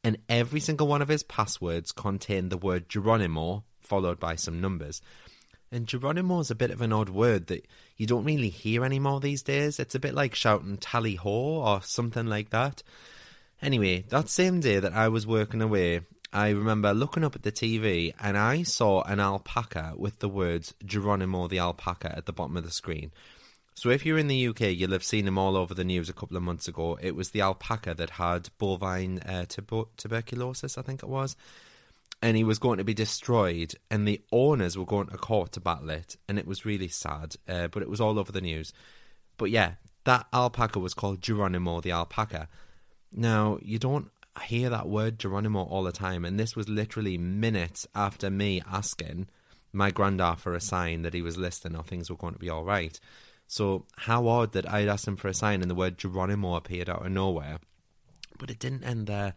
and 0.05 0.19
every 0.29 0.61
single 0.61 0.87
one 0.87 1.03
of 1.03 1.09
his 1.09 1.23
passwords 1.23 1.93
contained 1.93 2.51
the 2.51 2.57
word 2.57 2.89
Geronimo 2.89 3.65
followed 3.81 4.21
by 4.21 4.37
some 4.37 4.61
numbers. 4.61 5.01
And 5.71 5.87
Geronimo 5.87 6.41
is 6.41 6.51
a 6.51 6.55
bit 6.55 6.71
of 6.71 6.81
an 6.81 6.93
odd 6.93 7.11
word 7.11 7.49
that 7.49 7.67
you 7.97 8.07
don't 8.07 8.25
really 8.25 8.49
hear 8.49 8.85
anymore 8.85 9.21
these 9.21 9.43
days. 9.43 9.79
It's 9.79 9.95
a 9.95 10.01
bit 10.01 10.15
like 10.15 10.35
shouting 10.35 10.79
tally 10.79 11.17
ho 11.17 11.31
or 11.31 11.83
something 11.83 12.27
like 12.27 12.51
that. 12.51 12.83
Anyway, 13.61 14.05
that 14.09 14.29
same 14.29 14.61
day 14.61 14.79
that 14.79 14.93
I 14.95 15.09
was 15.09 15.27
working 15.27 15.61
away, 15.61 16.03
I 16.33 16.51
remember 16.51 16.95
looking 16.95 17.25
up 17.25 17.35
at 17.35 17.43
the 17.43 17.53
TV 17.53 18.15
and 18.21 18.39
I 18.39 18.63
saw 18.63 19.03
an 19.03 19.21
alpaca 19.21 19.95
with 19.97 20.21
the 20.21 20.29
words 20.29 20.75
Geronimo 20.85 21.49
the 21.49 21.59
alpaca 21.59 22.17
at 22.17 22.27
the 22.27 22.33
bottom 22.33 22.57
of 22.57 22.65
the 22.65 22.71
screen. 22.71 23.11
So 23.75 23.91
if 23.91 24.05
you're 24.05 24.19
in 24.19 24.29
the 24.29 24.49
UK, 24.49 24.61
you'll 24.77 24.91
have 24.91 25.05
seen 25.05 25.27
him 25.27 25.39
all 25.39 25.57
over 25.57 25.73
the 25.73 25.85
news 25.85 26.09
a 26.09 26.13
couple 26.13 26.37
of 26.37 26.43
months 26.43 26.67
ago. 26.67 26.99
It 27.01 27.15
was 27.15 27.31
the 27.31 27.43
alpaca 27.43 27.95
that 27.95 28.11
had 28.11 28.49
bovine 28.59 29.21
uh, 29.21 29.45
tuber- 29.49 29.85
tuberculosis, 29.97 30.77
I 30.77 30.83
think 30.83 31.03
it 31.03 31.09
was, 31.09 31.37
and 32.21 32.37
he 32.37 32.45
was 32.45 32.59
going 32.59 32.79
to 32.79 32.85
be 32.85 32.95
destroyed, 32.95 33.75
and 33.91 34.07
the 34.07 34.21
owners 34.33 34.77
were 34.77 34.85
going 34.85 35.09
to 35.09 35.17
court 35.17 35.53
to 35.53 35.61
battle 35.61 35.91
it, 35.91 36.17
and 36.29 36.39
it 36.39 36.47
was 36.47 36.65
really 36.65 36.89
sad, 36.89 37.37
uh, 37.49 37.69
but 37.69 37.83
it 37.83 37.91
was 37.91 38.01
all 38.01 38.19
over 38.19 38.33
the 38.33 38.41
news. 38.41 38.73
But 39.37 39.51
yeah, 39.51 39.73
that 40.05 40.27
alpaca 40.33 40.79
was 40.79 40.95
called 40.95 41.23
Geronimo 41.23 41.81
the 41.81 41.93
alpaca. 41.93 42.49
Now, 43.13 43.59
you 43.63 43.79
don't 43.79 44.11
hear 44.45 44.71
that 44.71 44.89
word 44.89 45.19
Geronimo 45.19 45.63
all 45.63 45.85
the 45.85 45.93
time, 45.93 46.25
and 46.25 46.39
this 46.39 46.57
was 46.57 46.69
literally 46.69 47.19
minutes 47.19 47.87
after 47.95 48.31
me 48.31 48.63
asking 48.71 49.29
my 49.73 49.91
granddad 49.91 50.39
for 50.39 50.55
a 50.55 50.61
sign 50.61 51.03
that 51.03 51.15
he 51.15 51.23
was 51.23 51.37
listening 51.37 51.77
or 51.77 51.85
things 51.85 52.11
were 52.11 52.17
going 52.17 52.33
to 52.35 52.39
be 52.39 52.51
all 52.51 52.65
right. 52.65 52.99
So 53.47 53.87
how 53.97 54.27
odd 54.29 54.53
that 54.53 54.71
I'd 54.71 54.89
asked 54.89 55.09
him 55.09 55.17
for 55.17 55.29
a 55.29 55.35
sign 55.35 55.63
and 55.63 55.71
the 55.71 55.75
word 55.75 55.99
Geronimo 55.99 56.55
appeared 56.55 56.89
out 56.89 57.05
of 57.05 57.13
nowhere. 57.13 57.59
But 58.39 58.51
it 58.51 58.59
didn't 58.59 58.85
end 58.85 59.07
there. 59.07 59.35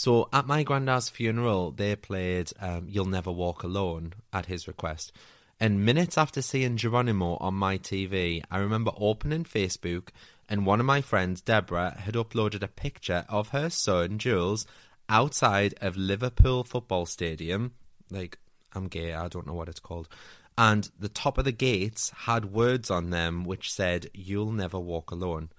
So 0.00 0.30
at 0.32 0.46
my 0.46 0.62
granddad's 0.62 1.10
funeral, 1.10 1.72
they 1.72 1.94
played 1.94 2.52
um, 2.58 2.86
You'll 2.88 3.04
Never 3.04 3.30
Walk 3.30 3.62
Alone 3.62 4.14
at 4.32 4.46
his 4.46 4.66
request. 4.66 5.12
And 5.60 5.84
minutes 5.84 6.16
after 6.16 6.40
seeing 6.40 6.78
Geronimo 6.78 7.36
on 7.36 7.52
my 7.52 7.76
TV, 7.76 8.42
I 8.50 8.60
remember 8.60 8.92
opening 8.96 9.44
Facebook 9.44 10.08
and 10.48 10.64
one 10.64 10.80
of 10.80 10.86
my 10.86 11.02
friends, 11.02 11.42
Deborah, 11.42 11.98
had 11.98 12.14
uploaded 12.14 12.62
a 12.62 12.68
picture 12.68 13.26
of 13.28 13.50
her 13.50 13.68
son, 13.68 14.16
Jules, 14.16 14.64
outside 15.10 15.74
of 15.82 15.98
Liverpool 15.98 16.64
Football 16.64 17.04
Stadium. 17.04 17.74
Like, 18.10 18.38
I'm 18.72 18.88
gay, 18.88 19.12
I 19.12 19.28
don't 19.28 19.46
know 19.46 19.52
what 19.52 19.68
it's 19.68 19.80
called 19.80 20.08
and 20.56 20.90
the 20.98 21.10
top 21.10 21.36
of 21.36 21.44
the 21.44 21.52
gates 21.52 22.10
had 22.24 22.52
words 22.54 22.90
on 22.90 23.10
them 23.10 23.44
which 23.44 23.70
said, 23.70 24.08
You'll 24.14 24.52
never 24.52 24.78
walk 24.78 25.10
alone. 25.10 25.50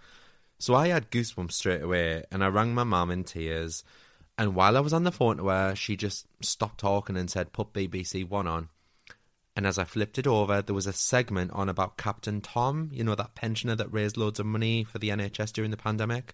So 0.58 0.74
I 0.74 0.88
had 0.88 1.12
goosebumps 1.12 1.52
straight 1.52 1.84
away, 1.84 2.24
and 2.32 2.44
I 2.44 2.48
rang 2.48 2.74
my 2.74 2.84
mum 2.84 3.12
in 3.12 3.24
tears. 3.24 3.84
And 4.38 4.56
while 4.56 4.78
I 4.78 4.80
was 4.80 4.94
on 4.94 5.04
the 5.04 5.12
phone 5.12 5.38
to 5.38 5.48
her, 5.48 5.76
she 5.76 5.96
just 5.96 6.26
stopped 6.42 6.80
talking 6.80 7.18
and 7.18 7.30
said, 7.30 7.54
Put 7.54 7.74
BBC 7.74 8.28
One 8.28 8.48
on. 8.48 8.70
And 9.56 9.68
as 9.68 9.78
I 9.78 9.84
flipped 9.84 10.18
it 10.18 10.28
over, 10.28 10.62
there 10.62 10.76
was 10.76 10.88
a 10.88 10.94
segment 10.94 11.52
on 11.52 11.68
about 11.68 11.98
Captain 11.98 12.40
Tom, 12.40 12.90
you 12.94 13.04
know, 13.04 13.16
that 13.16 13.36
pensioner 13.36 13.76
that 13.76 13.92
raised 13.92 14.16
loads 14.16 14.40
of 14.40 14.46
money 14.46 14.84
for 14.84 14.98
the 14.98 15.10
NHS 15.10 15.52
during 15.52 15.72
the 15.72 15.78
pandemic. 15.78 16.34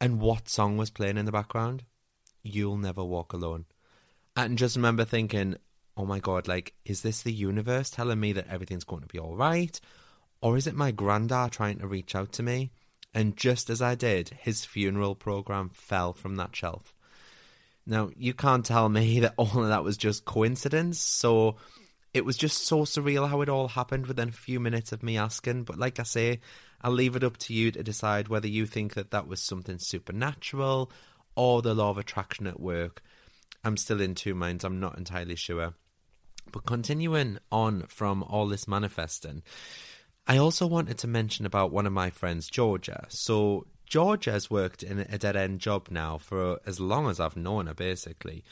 And 0.00 0.20
what 0.20 0.48
song 0.48 0.76
was 0.76 0.90
playing 0.90 1.16
in 1.16 1.24
the 1.24 1.32
background? 1.32 1.84
You'll 2.42 2.76
Never 2.76 3.02
Walk 3.02 3.32
Alone. 3.32 3.64
And 4.36 4.58
just 4.58 4.76
remember 4.76 5.06
thinking, 5.06 5.56
oh 5.96 6.04
my 6.04 6.18
god, 6.18 6.46
like, 6.46 6.74
is 6.84 7.00
this 7.00 7.22
the 7.22 7.32
universe 7.32 7.88
telling 7.88 8.20
me 8.20 8.32
that 8.34 8.48
everything's 8.48 8.84
going 8.84 9.00
to 9.00 9.08
be 9.08 9.18
all 9.18 9.34
right? 9.34 9.80
Or 10.42 10.58
is 10.58 10.66
it 10.66 10.74
my 10.74 10.90
granddad 10.90 11.52
trying 11.52 11.78
to 11.78 11.86
reach 11.86 12.14
out 12.14 12.32
to 12.32 12.42
me? 12.42 12.70
And 13.14 13.36
just 13.36 13.70
as 13.70 13.80
I 13.80 13.94
did, 13.94 14.28
his 14.40 14.66
funeral 14.66 15.14
program 15.14 15.70
fell 15.70 16.12
from 16.12 16.36
that 16.36 16.54
shelf. 16.54 16.94
Now, 17.86 18.10
you 18.16 18.34
can't 18.34 18.64
tell 18.64 18.88
me 18.88 19.20
that 19.20 19.34
all 19.36 19.62
of 19.62 19.68
that 19.68 19.84
was 19.84 19.96
just 19.96 20.24
coincidence, 20.24 20.98
so 21.00 21.56
it 22.12 22.24
was 22.24 22.36
just 22.36 22.66
so 22.66 22.80
surreal 22.80 23.28
how 23.28 23.42
it 23.42 23.48
all 23.48 23.68
happened 23.68 24.06
within 24.06 24.30
a 24.30 24.32
few 24.32 24.58
minutes 24.58 24.92
of 24.92 25.02
me 25.02 25.18
asking. 25.18 25.64
But 25.64 25.78
like 25.78 26.00
I 26.00 26.04
say, 26.04 26.40
I'll 26.80 26.92
leave 26.92 27.16
it 27.16 27.24
up 27.24 27.36
to 27.38 27.54
you 27.54 27.70
to 27.72 27.82
decide 27.82 28.28
whether 28.28 28.48
you 28.48 28.66
think 28.66 28.94
that 28.94 29.10
that 29.10 29.28
was 29.28 29.42
something 29.42 29.78
supernatural 29.78 30.90
or 31.34 31.62
the 31.62 31.74
law 31.74 31.90
of 31.90 31.98
attraction 31.98 32.46
at 32.46 32.58
work. 32.58 33.02
I'm 33.64 33.76
still 33.76 34.00
in 34.00 34.14
two 34.14 34.34
minds, 34.34 34.64
I'm 34.64 34.80
not 34.80 34.96
entirely 34.96 35.36
sure. 35.36 35.74
But 36.52 36.64
continuing 36.64 37.38
on 37.50 37.82
from 37.88 38.22
all 38.22 38.46
this 38.46 38.68
manifesting, 38.68 39.42
I 40.26 40.38
also 40.38 40.66
wanted 40.66 40.98
to 40.98 41.08
mention 41.08 41.46
about 41.46 41.72
one 41.72 41.86
of 41.86 41.92
my 41.92 42.10
friends, 42.10 42.48
Georgia. 42.48 43.04
So, 43.08 43.66
Georgia 43.86 44.32
has 44.32 44.50
worked 44.50 44.82
in 44.82 44.98
a 44.98 45.18
dead 45.18 45.36
end 45.36 45.60
job 45.60 45.88
now 45.90 46.18
for 46.18 46.60
as 46.66 46.80
long 46.80 47.08
as 47.08 47.20
I've 47.20 47.36
known 47.36 47.66
her, 47.66 47.74
basically. 47.74 48.44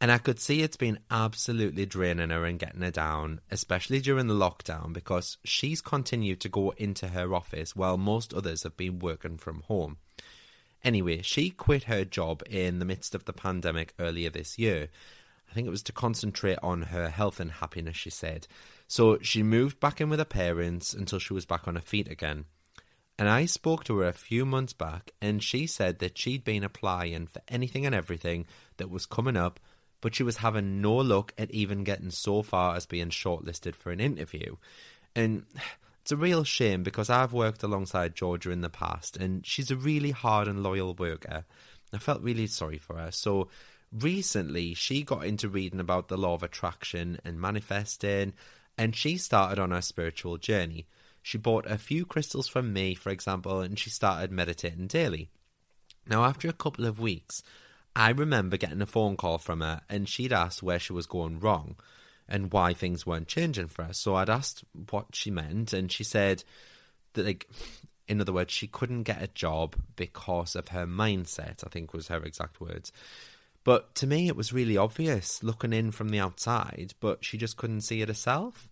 And 0.00 0.12
I 0.12 0.18
could 0.18 0.38
see 0.38 0.60
it's 0.60 0.76
been 0.76 0.98
absolutely 1.10 1.86
draining 1.86 2.28
her 2.28 2.44
and 2.44 2.58
getting 2.58 2.82
her 2.82 2.90
down, 2.90 3.40
especially 3.50 4.00
during 4.00 4.26
the 4.26 4.34
lockdown, 4.34 4.92
because 4.92 5.38
she's 5.42 5.80
continued 5.80 6.40
to 6.40 6.50
go 6.50 6.70
into 6.76 7.08
her 7.08 7.34
office 7.34 7.74
while 7.74 7.96
most 7.96 8.34
others 8.34 8.62
have 8.64 8.76
been 8.76 8.98
working 8.98 9.38
from 9.38 9.62
home. 9.62 9.96
Anyway, 10.84 11.22
she 11.22 11.48
quit 11.48 11.84
her 11.84 12.04
job 12.04 12.42
in 12.48 12.78
the 12.78 12.84
midst 12.84 13.14
of 13.14 13.24
the 13.24 13.32
pandemic 13.32 13.94
earlier 13.98 14.28
this 14.28 14.58
year. 14.58 14.88
I 15.50 15.54
think 15.54 15.66
it 15.66 15.70
was 15.70 15.82
to 15.84 15.92
concentrate 15.92 16.58
on 16.62 16.82
her 16.82 17.08
health 17.08 17.40
and 17.40 17.50
happiness, 17.50 17.96
she 17.96 18.10
said. 18.10 18.46
So 18.86 19.18
she 19.22 19.42
moved 19.42 19.80
back 19.80 20.00
in 20.00 20.10
with 20.10 20.18
her 20.18 20.24
parents 20.26 20.92
until 20.92 21.18
she 21.18 21.32
was 21.32 21.46
back 21.46 21.66
on 21.66 21.74
her 21.74 21.80
feet 21.80 22.08
again. 22.08 22.44
And 23.18 23.28
I 23.28 23.46
spoke 23.46 23.84
to 23.84 23.98
her 23.98 24.08
a 24.08 24.12
few 24.12 24.44
months 24.44 24.74
back, 24.74 25.12
and 25.22 25.42
she 25.42 25.66
said 25.66 26.00
that 26.00 26.18
she'd 26.18 26.44
been 26.44 26.64
applying 26.64 27.26
for 27.26 27.40
anything 27.48 27.86
and 27.86 27.94
everything 27.94 28.46
that 28.76 28.90
was 28.90 29.06
coming 29.06 29.36
up, 29.36 29.58
but 30.02 30.14
she 30.14 30.22
was 30.22 30.36
having 30.38 30.82
no 30.82 30.94
luck 30.94 31.32
at 31.38 31.50
even 31.50 31.82
getting 31.82 32.10
so 32.10 32.42
far 32.42 32.76
as 32.76 32.84
being 32.84 33.08
shortlisted 33.08 33.74
for 33.74 33.90
an 33.90 34.00
interview. 34.00 34.56
And 35.14 35.44
it's 36.02 36.12
a 36.12 36.16
real 36.16 36.44
shame 36.44 36.82
because 36.82 37.08
I've 37.08 37.32
worked 37.32 37.62
alongside 37.62 38.14
Georgia 38.14 38.50
in 38.50 38.60
the 38.60 38.68
past, 38.68 39.16
and 39.16 39.46
she's 39.46 39.70
a 39.70 39.76
really 39.76 40.10
hard 40.10 40.46
and 40.46 40.62
loyal 40.62 40.94
worker. 40.94 41.44
I 41.94 41.98
felt 41.98 42.22
really 42.22 42.46
sorry 42.46 42.78
for 42.78 42.96
her. 42.98 43.10
So 43.10 43.48
recently, 43.90 44.74
she 44.74 45.02
got 45.02 45.24
into 45.24 45.48
reading 45.48 45.80
about 45.80 46.08
the 46.08 46.18
law 46.18 46.34
of 46.34 46.42
attraction 46.42 47.18
and 47.24 47.40
manifesting, 47.40 48.34
and 48.76 48.94
she 48.94 49.16
started 49.16 49.58
on 49.58 49.70
her 49.70 49.80
spiritual 49.80 50.36
journey. 50.36 50.86
She 51.26 51.38
bought 51.38 51.68
a 51.68 51.76
few 51.76 52.06
crystals 52.06 52.46
from 52.46 52.72
me, 52.72 52.94
for 52.94 53.10
example, 53.10 53.60
and 53.60 53.76
she 53.76 53.90
started 53.90 54.30
meditating 54.30 54.86
daily. 54.86 55.28
Now, 56.06 56.24
after 56.24 56.48
a 56.48 56.52
couple 56.52 56.86
of 56.86 57.00
weeks, 57.00 57.42
I 57.96 58.10
remember 58.10 58.56
getting 58.56 58.80
a 58.80 58.86
phone 58.86 59.16
call 59.16 59.38
from 59.38 59.60
her, 59.60 59.80
and 59.88 60.08
she'd 60.08 60.32
asked 60.32 60.62
where 60.62 60.78
she 60.78 60.92
was 60.92 61.08
going 61.08 61.40
wrong 61.40 61.74
and 62.28 62.52
why 62.52 62.74
things 62.74 63.04
weren't 63.04 63.26
changing 63.26 63.66
for 63.66 63.82
her. 63.82 63.92
So 63.92 64.14
I'd 64.14 64.30
asked 64.30 64.62
what 64.88 65.16
she 65.16 65.32
meant, 65.32 65.72
and 65.72 65.90
she 65.90 66.04
said 66.04 66.44
that, 67.14 67.26
like, 67.26 67.48
in 68.06 68.20
other 68.20 68.32
words, 68.32 68.52
she 68.52 68.68
couldn't 68.68 69.02
get 69.02 69.20
a 69.20 69.26
job 69.26 69.74
because 69.96 70.54
of 70.54 70.68
her 70.68 70.86
mindset, 70.86 71.66
I 71.66 71.70
think 71.70 71.92
was 71.92 72.06
her 72.06 72.22
exact 72.22 72.60
words. 72.60 72.92
But 73.64 73.96
to 73.96 74.06
me, 74.06 74.28
it 74.28 74.36
was 74.36 74.52
really 74.52 74.76
obvious 74.76 75.42
looking 75.42 75.72
in 75.72 75.90
from 75.90 76.10
the 76.10 76.20
outside, 76.20 76.94
but 77.00 77.24
she 77.24 77.36
just 77.36 77.56
couldn't 77.56 77.80
see 77.80 78.00
it 78.00 78.06
herself. 78.06 78.70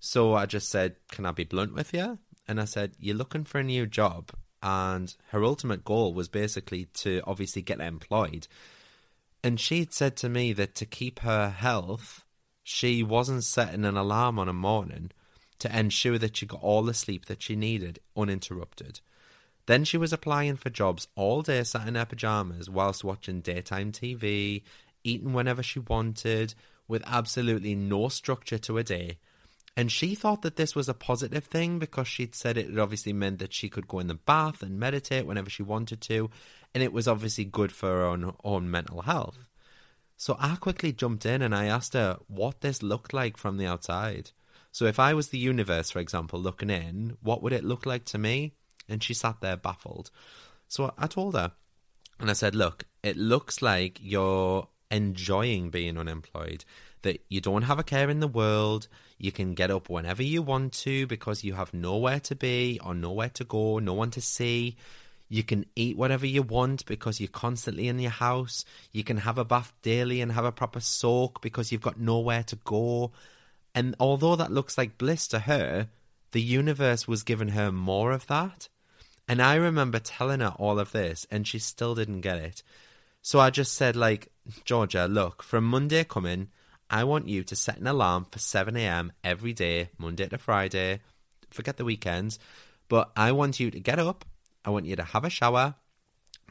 So 0.00 0.34
I 0.34 0.46
just 0.46 0.68
said, 0.68 0.96
Can 1.10 1.26
I 1.26 1.32
be 1.32 1.44
blunt 1.44 1.74
with 1.74 1.92
you? 1.92 2.18
And 2.48 2.60
I 2.60 2.64
said, 2.64 2.92
You're 2.98 3.16
looking 3.16 3.44
for 3.44 3.58
a 3.58 3.64
new 3.64 3.86
job. 3.86 4.30
And 4.62 5.14
her 5.28 5.44
ultimate 5.44 5.84
goal 5.84 6.14
was 6.14 6.28
basically 6.28 6.86
to 6.94 7.22
obviously 7.26 7.62
get 7.62 7.80
employed. 7.80 8.48
And 9.44 9.60
she'd 9.60 9.92
said 9.92 10.16
to 10.18 10.28
me 10.28 10.52
that 10.54 10.74
to 10.76 10.86
keep 10.86 11.20
her 11.20 11.50
health, 11.50 12.24
she 12.64 13.02
wasn't 13.02 13.44
setting 13.44 13.84
an 13.84 13.96
alarm 13.96 14.38
on 14.38 14.48
a 14.48 14.52
morning 14.52 15.12
to 15.60 15.78
ensure 15.78 16.18
that 16.18 16.36
she 16.36 16.46
got 16.46 16.62
all 16.62 16.82
the 16.82 16.94
sleep 16.94 17.26
that 17.26 17.42
she 17.42 17.54
needed 17.54 18.00
uninterrupted. 18.16 19.00
Then 19.66 19.84
she 19.84 19.98
was 19.98 20.12
applying 20.12 20.56
for 20.56 20.70
jobs 20.70 21.08
all 21.14 21.42
day, 21.42 21.62
sat 21.64 21.88
in 21.88 21.94
her 21.94 22.04
pajamas, 22.04 22.70
whilst 22.70 23.04
watching 23.04 23.40
daytime 23.40 23.92
TV, 23.92 24.62
eating 25.04 25.32
whenever 25.32 25.62
she 25.62 25.80
wanted, 25.80 26.54
with 26.88 27.02
absolutely 27.06 27.74
no 27.74 28.08
structure 28.08 28.58
to 28.58 28.78
a 28.78 28.84
day, 28.84 29.18
and 29.76 29.92
she 29.92 30.14
thought 30.14 30.40
that 30.42 30.56
this 30.56 30.74
was 30.74 30.88
a 30.88 30.94
positive 30.94 31.44
thing 31.44 31.78
because 31.78 32.08
she'd 32.08 32.34
said 32.34 32.56
it 32.56 32.78
obviously 32.78 33.12
meant 33.12 33.40
that 33.40 33.52
she 33.52 33.68
could 33.68 33.86
go 33.86 33.98
in 33.98 34.06
the 34.06 34.14
bath 34.14 34.62
and 34.62 34.80
meditate 34.80 35.26
whenever 35.26 35.50
she 35.50 35.62
wanted 35.62 36.00
to. 36.02 36.30
And 36.74 36.82
it 36.82 36.94
was 36.94 37.06
obviously 37.06 37.44
good 37.44 37.72
for 37.72 37.88
her 37.88 38.04
own, 38.04 38.34
own 38.42 38.70
mental 38.70 39.02
health. 39.02 39.38
So 40.16 40.36
I 40.40 40.56
quickly 40.56 40.92
jumped 40.92 41.26
in 41.26 41.42
and 41.42 41.54
I 41.54 41.66
asked 41.66 41.92
her 41.92 42.18
what 42.26 42.62
this 42.62 42.82
looked 42.82 43.12
like 43.12 43.36
from 43.36 43.58
the 43.58 43.66
outside. 43.66 44.30
So 44.72 44.86
if 44.86 44.98
I 44.98 45.12
was 45.12 45.28
the 45.28 45.38
universe, 45.38 45.90
for 45.90 45.98
example, 45.98 46.40
looking 46.40 46.70
in, 46.70 47.18
what 47.20 47.42
would 47.42 47.52
it 47.52 47.64
look 47.64 47.84
like 47.84 48.06
to 48.06 48.18
me? 48.18 48.54
And 48.88 49.02
she 49.02 49.12
sat 49.12 49.42
there 49.42 49.58
baffled. 49.58 50.10
So 50.68 50.94
I 50.96 51.06
told 51.06 51.34
her, 51.34 51.52
and 52.18 52.30
I 52.30 52.34
said, 52.34 52.54
Look, 52.54 52.84
it 53.02 53.16
looks 53.16 53.60
like 53.60 53.98
you're 54.00 54.68
enjoying 54.90 55.68
being 55.68 55.98
unemployed 55.98 56.64
that 57.06 57.24
you 57.28 57.40
don't 57.40 57.62
have 57.62 57.78
a 57.78 57.84
care 57.84 58.10
in 58.10 58.20
the 58.20 58.28
world. 58.28 58.88
You 59.16 59.32
can 59.32 59.54
get 59.54 59.70
up 59.70 59.88
whenever 59.88 60.22
you 60.22 60.42
want 60.42 60.72
to 60.84 61.06
because 61.06 61.44
you 61.44 61.54
have 61.54 61.72
nowhere 61.72 62.20
to 62.20 62.34
be 62.34 62.80
or 62.84 62.94
nowhere 62.94 63.30
to 63.30 63.44
go, 63.44 63.78
no 63.78 63.94
one 63.94 64.10
to 64.10 64.20
see. 64.20 64.76
You 65.28 65.42
can 65.42 65.66
eat 65.74 65.96
whatever 65.96 66.26
you 66.26 66.42
want 66.42 66.84
because 66.86 67.20
you're 67.20 67.28
constantly 67.28 67.88
in 67.88 67.98
your 67.98 68.10
house. 68.10 68.64
You 68.92 69.04
can 69.04 69.18
have 69.18 69.38
a 69.38 69.44
bath 69.44 69.72
daily 69.82 70.20
and 70.20 70.32
have 70.32 70.44
a 70.44 70.52
proper 70.52 70.80
soak 70.80 71.40
because 71.40 71.72
you've 71.72 71.80
got 71.80 71.98
nowhere 71.98 72.42
to 72.44 72.56
go. 72.56 73.12
And 73.74 73.94
although 74.00 74.36
that 74.36 74.52
looks 74.52 74.76
like 74.76 74.98
bliss 74.98 75.28
to 75.28 75.40
her, 75.40 75.88
the 76.32 76.42
universe 76.42 77.06
was 77.06 77.22
giving 77.22 77.48
her 77.48 77.70
more 77.70 78.12
of 78.12 78.26
that. 78.26 78.68
And 79.28 79.40
I 79.40 79.54
remember 79.54 79.98
telling 79.98 80.40
her 80.40 80.54
all 80.58 80.78
of 80.78 80.92
this, 80.92 81.26
and 81.30 81.46
she 81.46 81.58
still 81.58 81.94
didn't 81.94 82.20
get 82.20 82.38
it. 82.38 82.62
So 83.22 83.40
I 83.40 83.50
just 83.50 83.74
said, 83.74 83.96
like, 83.96 84.28
Georgia, 84.64 85.06
look, 85.08 85.42
from 85.42 85.64
Monday 85.64 86.04
coming, 86.04 86.48
I 86.88 87.04
want 87.04 87.28
you 87.28 87.42
to 87.44 87.56
set 87.56 87.78
an 87.78 87.86
alarm 87.86 88.26
for 88.30 88.38
7 88.38 88.76
a.m. 88.76 89.12
every 89.24 89.52
day, 89.52 89.90
Monday 89.98 90.28
to 90.28 90.38
Friday. 90.38 91.00
Forget 91.50 91.76
the 91.76 91.84
weekends. 91.84 92.38
But 92.88 93.10
I 93.16 93.32
want 93.32 93.58
you 93.58 93.70
to 93.70 93.80
get 93.80 93.98
up. 93.98 94.24
I 94.64 94.70
want 94.70 94.86
you 94.86 94.96
to 94.96 95.02
have 95.02 95.24
a 95.24 95.30
shower, 95.30 95.74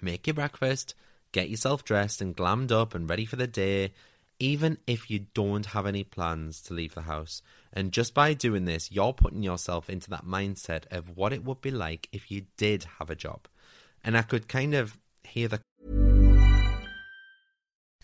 make 0.02 0.28
your 0.28 0.34
breakfast, 0.34 0.96
get 1.32 1.50
yourself 1.50 1.84
dressed 1.84 2.22
and 2.22 2.36
glammed 2.36 2.72
up 2.72 2.96
and 2.96 3.10
ready 3.10 3.26
for 3.26 3.36
the 3.36 3.48
day, 3.48 3.92
even 4.40 4.78
if 4.88 5.10
you 5.10 5.26
don't 5.34 5.68
have 5.68 5.86
any 5.86 6.04
plans 6.04 6.62
to 6.64 6.74
leave 6.74 6.96
the 6.96 7.02
house. 7.02 7.42
And 7.74 7.92
just 7.92 8.14
by 8.14 8.34
doing 8.34 8.66
this, 8.66 8.92
you're 8.92 9.14
putting 9.14 9.44
yourself 9.44 9.90
into 9.90 10.10
that 10.12 10.26
mindset 10.26 10.84
of 10.92 11.18
what 11.18 11.34
it 11.34 11.44
would 11.44 11.62
be 11.62 11.72
like 11.72 12.08
if 12.14 12.32
you 12.32 12.46
did 12.58 12.86
have 13.00 13.10
a 13.10 13.16
job. 13.16 13.48
And 14.04 14.18
I 14.18 14.22
could 14.22 14.48
kind 14.48 14.74
of 14.74 14.98
hear 15.24 15.50
the 15.50 15.60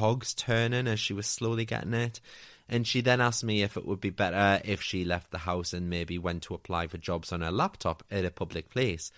Cogs 0.00 0.32
turning 0.32 0.88
as 0.88 0.98
she 0.98 1.12
was 1.12 1.26
slowly 1.26 1.66
getting 1.66 1.92
it. 1.92 2.22
And 2.70 2.86
she 2.86 3.02
then 3.02 3.20
asked 3.20 3.44
me 3.44 3.62
if 3.62 3.76
it 3.76 3.84
would 3.84 4.00
be 4.00 4.08
better 4.08 4.62
if 4.64 4.80
she 4.80 5.04
left 5.04 5.30
the 5.30 5.36
house 5.38 5.74
and 5.74 5.90
maybe 5.90 6.16
went 6.16 6.42
to 6.44 6.54
apply 6.54 6.86
for 6.86 6.96
jobs 6.96 7.32
on 7.32 7.42
her 7.42 7.50
laptop 7.50 8.02
at 8.10 8.24
a 8.24 8.30
public 8.30 8.70
place. 8.70 9.12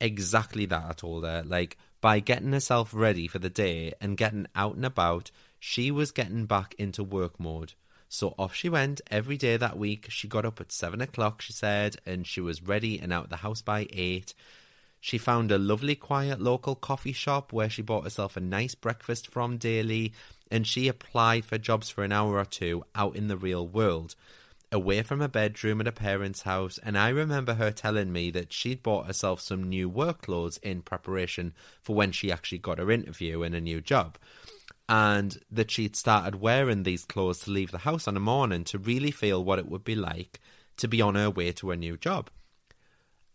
Exactly 0.00 0.64
that, 0.64 0.84
I 0.88 0.92
told 0.94 1.24
her. 1.24 1.42
Like, 1.44 1.76
by 2.00 2.20
getting 2.20 2.52
herself 2.54 2.94
ready 2.94 3.28
for 3.28 3.38
the 3.38 3.50
day 3.50 3.92
and 4.00 4.16
getting 4.16 4.46
out 4.54 4.76
and 4.76 4.86
about, 4.86 5.30
she 5.58 5.90
was 5.90 6.12
getting 6.12 6.46
back 6.46 6.74
into 6.78 7.04
work 7.04 7.38
mode. 7.38 7.74
So 8.08 8.34
off 8.38 8.54
she 8.54 8.70
went 8.70 9.02
every 9.10 9.36
day 9.36 9.58
that 9.58 9.76
week. 9.76 10.06
She 10.08 10.28
got 10.28 10.46
up 10.46 10.62
at 10.62 10.72
seven 10.72 11.02
o'clock, 11.02 11.42
she 11.42 11.52
said, 11.52 11.96
and 12.06 12.26
she 12.26 12.40
was 12.40 12.62
ready 12.62 12.98
and 12.98 13.12
out 13.12 13.28
the 13.28 13.36
house 13.36 13.60
by 13.60 13.86
eight. 13.92 14.32
She 15.06 15.18
found 15.18 15.52
a 15.52 15.56
lovely, 15.56 15.94
quiet 15.94 16.40
local 16.40 16.74
coffee 16.74 17.12
shop 17.12 17.52
where 17.52 17.70
she 17.70 17.80
bought 17.80 18.02
herself 18.02 18.36
a 18.36 18.40
nice 18.40 18.74
breakfast 18.74 19.28
from 19.28 19.56
daily, 19.56 20.12
and 20.50 20.66
she 20.66 20.88
applied 20.88 21.44
for 21.44 21.58
jobs 21.58 21.88
for 21.88 22.02
an 22.02 22.10
hour 22.10 22.38
or 22.38 22.44
two 22.44 22.82
out 22.92 23.14
in 23.14 23.28
the 23.28 23.36
real 23.36 23.68
world, 23.68 24.16
away 24.72 25.02
from 25.02 25.20
her 25.20 25.28
bedroom 25.28 25.80
at 25.80 25.86
her 25.86 25.92
parents' 25.92 26.42
house. 26.42 26.80
And 26.82 26.98
I 26.98 27.10
remember 27.10 27.54
her 27.54 27.70
telling 27.70 28.12
me 28.12 28.32
that 28.32 28.52
she'd 28.52 28.82
bought 28.82 29.06
herself 29.06 29.40
some 29.40 29.68
new 29.68 29.88
work 29.88 30.22
clothes 30.22 30.58
in 30.60 30.82
preparation 30.82 31.54
for 31.80 31.94
when 31.94 32.10
she 32.10 32.32
actually 32.32 32.58
got 32.58 32.78
her 32.78 32.90
interview 32.90 33.44
in 33.44 33.54
a 33.54 33.60
new 33.60 33.80
job. 33.80 34.18
And 34.88 35.38
that 35.52 35.70
she'd 35.70 35.94
started 35.94 36.40
wearing 36.40 36.82
these 36.82 37.04
clothes 37.04 37.42
to 37.42 37.52
leave 37.52 37.70
the 37.70 37.78
house 37.78 38.08
on 38.08 38.16
a 38.16 38.20
morning 38.20 38.64
to 38.64 38.78
really 38.78 39.12
feel 39.12 39.44
what 39.44 39.60
it 39.60 39.68
would 39.68 39.84
be 39.84 39.94
like 39.94 40.40
to 40.78 40.88
be 40.88 41.00
on 41.00 41.14
her 41.14 41.30
way 41.30 41.52
to 41.52 41.70
a 41.70 41.76
new 41.76 41.96
job. 41.96 42.28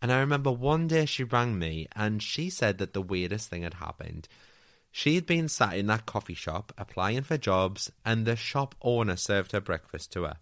And 0.02 0.12
I 0.12 0.18
remember 0.18 0.50
one 0.50 0.88
day 0.88 1.06
she 1.06 1.22
rang 1.22 1.60
me 1.60 1.86
and 1.94 2.20
she 2.20 2.50
said 2.50 2.78
that 2.78 2.92
the 2.92 3.00
weirdest 3.00 3.48
thing 3.48 3.62
had 3.62 3.74
happened. 3.74 4.26
She 4.90 5.14
had 5.14 5.26
been 5.26 5.48
sat 5.48 5.74
in 5.74 5.86
that 5.86 6.06
coffee 6.06 6.34
shop 6.34 6.72
applying 6.76 7.22
for 7.22 7.38
jobs, 7.38 7.90
and 8.04 8.26
the 8.26 8.36
shop 8.36 8.74
owner 8.82 9.16
served 9.16 9.52
her 9.52 9.60
breakfast 9.60 10.12
to 10.12 10.24
her. 10.24 10.36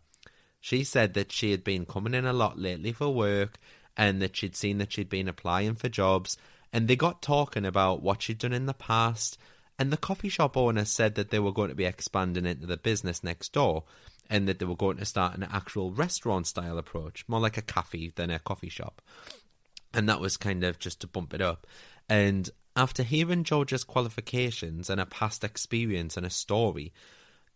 She 0.60 0.82
said 0.82 1.14
that 1.14 1.30
she 1.30 1.50
had 1.52 1.62
been 1.62 1.84
coming 1.84 2.14
in 2.14 2.24
a 2.26 2.32
lot 2.32 2.58
lately 2.58 2.92
for 2.92 3.14
work 3.14 3.58
and 3.96 4.20
that 4.22 4.34
she'd 4.34 4.56
seen 4.56 4.78
that 4.78 4.92
she'd 4.92 5.10
been 5.10 5.28
applying 5.28 5.74
for 5.74 5.88
jobs, 5.90 6.38
and 6.72 6.88
they 6.88 6.96
got 6.96 7.20
talking 7.20 7.66
about 7.66 8.02
what 8.02 8.22
she'd 8.22 8.38
done 8.38 8.54
in 8.54 8.66
the 8.66 8.74
past. 8.74 9.38
And 9.78 9.92
the 9.92 9.98
coffee 9.98 10.28
shop 10.30 10.56
owner 10.56 10.84
said 10.84 11.14
that 11.16 11.30
they 11.30 11.38
were 11.38 11.52
going 11.52 11.68
to 11.68 11.74
be 11.74 11.84
expanding 11.84 12.46
into 12.46 12.66
the 12.66 12.76
business 12.76 13.22
next 13.22 13.52
door 13.52 13.84
and 14.28 14.46
that 14.46 14.58
they 14.58 14.64
were 14.64 14.76
going 14.76 14.96
to 14.96 15.04
start 15.04 15.36
an 15.36 15.42
actual 15.42 15.92
restaurant 15.92 16.46
style 16.46 16.78
approach, 16.78 17.24
more 17.28 17.40
like 17.40 17.58
a 17.58 17.62
cafe 17.62 18.12
than 18.14 18.30
a 18.30 18.38
coffee 18.38 18.68
shop. 18.68 19.02
And 19.92 20.08
that 20.08 20.20
was 20.20 20.36
kind 20.36 20.64
of 20.64 20.78
just 20.78 21.00
to 21.00 21.06
bump 21.06 21.34
it 21.34 21.40
up. 21.40 21.66
And 22.08 22.48
after 22.76 23.02
hearing 23.02 23.44
Georgia's 23.44 23.84
qualifications 23.84 24.88
and 24.88 25.00
her 25.00 25.06
past 25.06 25.44
experience 25.44 26.16
and 26.16 26.24
a 26.24 26.30
story, 26.30 26.92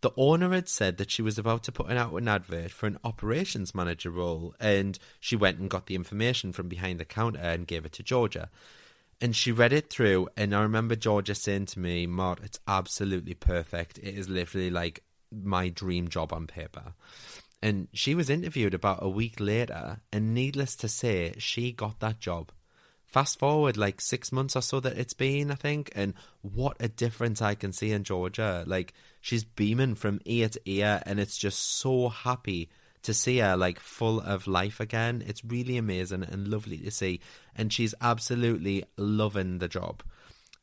the 0.01 0.11
owner 0.17 0.51
had 0.51 0.69
said 0.69 0.97
that 0.97 1.09
she 1.09 1.21
was 1.21 1.39
about 1.39 1.63
to 1.63 1.71
put 1.71 1.89
out 1.89 2.13
an 2.13 2.27
advert 2.27 2.71
for 2.71 2.85
an 2.85 2.99
operations 3.03 3.73
manager 3.73 4.11
role, 4.11 4.53
and 4.59 4.99
she 5.19 5.35
went 5.35 5.57
and 5.57 5.69
got 5.69 5.87
the 5.87 5.95
information 5.95 6.51
from 6.51 6.67
behind 6.67 6.99
the 6.99 7.05
counter 7.05 7.39
and 7.39 7.65
gave 7.65 7.85
it 7.85 7.93
to 7.93 8.03
Georgia. 8.03 8.49
And 9.21 9.35
she 9.35 9.51
read 9.51 9.73
it 9.73 9.89
through, 9.89 10.27
and 10.35 10.53
I 10.53 10.61
remember 10.61 10.95
Georgia 10.95 11.33
saying 11.33 11.67
to 11.67 11.79
me, 11.79 12.05
Mart, 12.05 12.39
it's 12.43 12.59
absolutely 12.67 13.33
perfect. 13.33 13.97
It 13.97 14.15
is 14.15 14.29
literally 14.29 14.69
like 14.69 15.03
my 15.31 15.69
dream 15.69 16.09
job 16.09 16.33
on 16.33 16.47
paper. 16.47 16.93
And 17.65 17.87
she 17.93 18.13
was 18.13 18.29
interviewed 18.29 18.75
about 18.75 18.99
a 19.01 19.09
week 19.09 19.39
later, 19.39 19.99
and 20.13 20.35
needless 20.35 20.75
to 20.75 20.87
say, 20.87 21.33
she 21.39 21.71
got 21.71 21.99
that 21.99 22.19
job. 22.19 22.51
Fast 23.07 23.39
forward 23.39 23.75
like 23.75 23.99
six 23.99 24.31
months 24.31 24.55
or 24.55 24.61
so 24.61 24.79
that 24.81 24.99
it's 24.99 25.15
been, 25.15 25.49
I 25.49 25.55
think, 25.55 25.91
and 25.95 26.13
what 26.43 26.77
a 26.79 26.87
difference 26.87 27.41
I 27.41 27.55
can 27.55 27.73
see 27.73 27.91
in 27.91 28.03
Georgia. 28.03 28.63
Like, 28.67 28.93
she's 29.19 29.43
beaming 29.43 29.95
from 29.95 30.21
ear 30.25 30.47
to 30.49 30.61
ear, 30.65 31.01
and 31.07 31.19
it's 31.19 31.39
just 31.39 31.57
so 31.57 32.09
happy 32.09 32.69
to 33.01 33.15
see 33.15 33.39
her 33.39 33.57
like 33.57 33.79
full 33.79 34.19
of 34.19 34.45
life 34.45 34.79
again. 34.79 35.23
It's 35.25 35.43
really 35.43 35.77
amazing 35.77 36.21
and 36.21 36.47
lovely 36.47 36.77
to 36.77 36.91
see, 36.91 37.19
and 37.55 37.73
she's 37.73 37.95
absolutely 37.99 38.83
loving 38.95 39.57
the 39.57 39.67
job. 39.67 40.03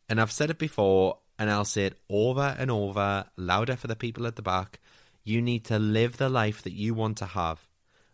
And 0.09 0.21
I've 0.21 0.31
said 0.31 0.51
it 0.51 0.59
before, 0.59 1.19
and 1.37 1.51
I'll 1.51 1.65
say 1.65 1.87
it 1.87 1.99
over 2.09 2.55
and 2.57 2.71
over, 2.71 3.25
louder 3.37 3.75
for 3.75 3.89
the 3.89 3.97
people 3.97 4.25
at 4.25 4.37
the 4.37 4.43
back. 4.43 4.79
You 5.25 5.41
need 5.41 5.65
to 5.67 5.79
live 5.79 6.17
the 6.17 6.29
life 6.29 6.63
that 6.63 6.73
you 6.73 6.95
want 6.95 7.19
to 7.19 7.27
have. 7.27 7.69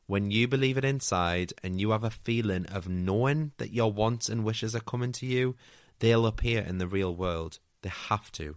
When 0.07 0.31
you 0.31 0.49
believe 0.49 0.79
it 0.79 0.85
inside 0.85 1.53
and 1.63 1.81
you 1.81 1.91
have 1.91 2.05
a 2.05 2.11
feeling 2.11 2.67
of 2.67 2.89
knowing 2.89 3.53
that 3.59 3.73
your 3.73 3.93
wants 3.93 4.29
and 4.29 4.45
wishes 4.45 4.75
are 4.75 4.81
coming 4.81 5.13
to 5.13 5.27
you, 5.27 5.57
they'll 5.99 6.27
appear 6.27 6.63
in 6.63 6.79
the 6.79 6.87
real 6.87 7.15
world. 7.15 7.59
They 7.83 7.91
have 7.91 8.33
to. 8.33 8.57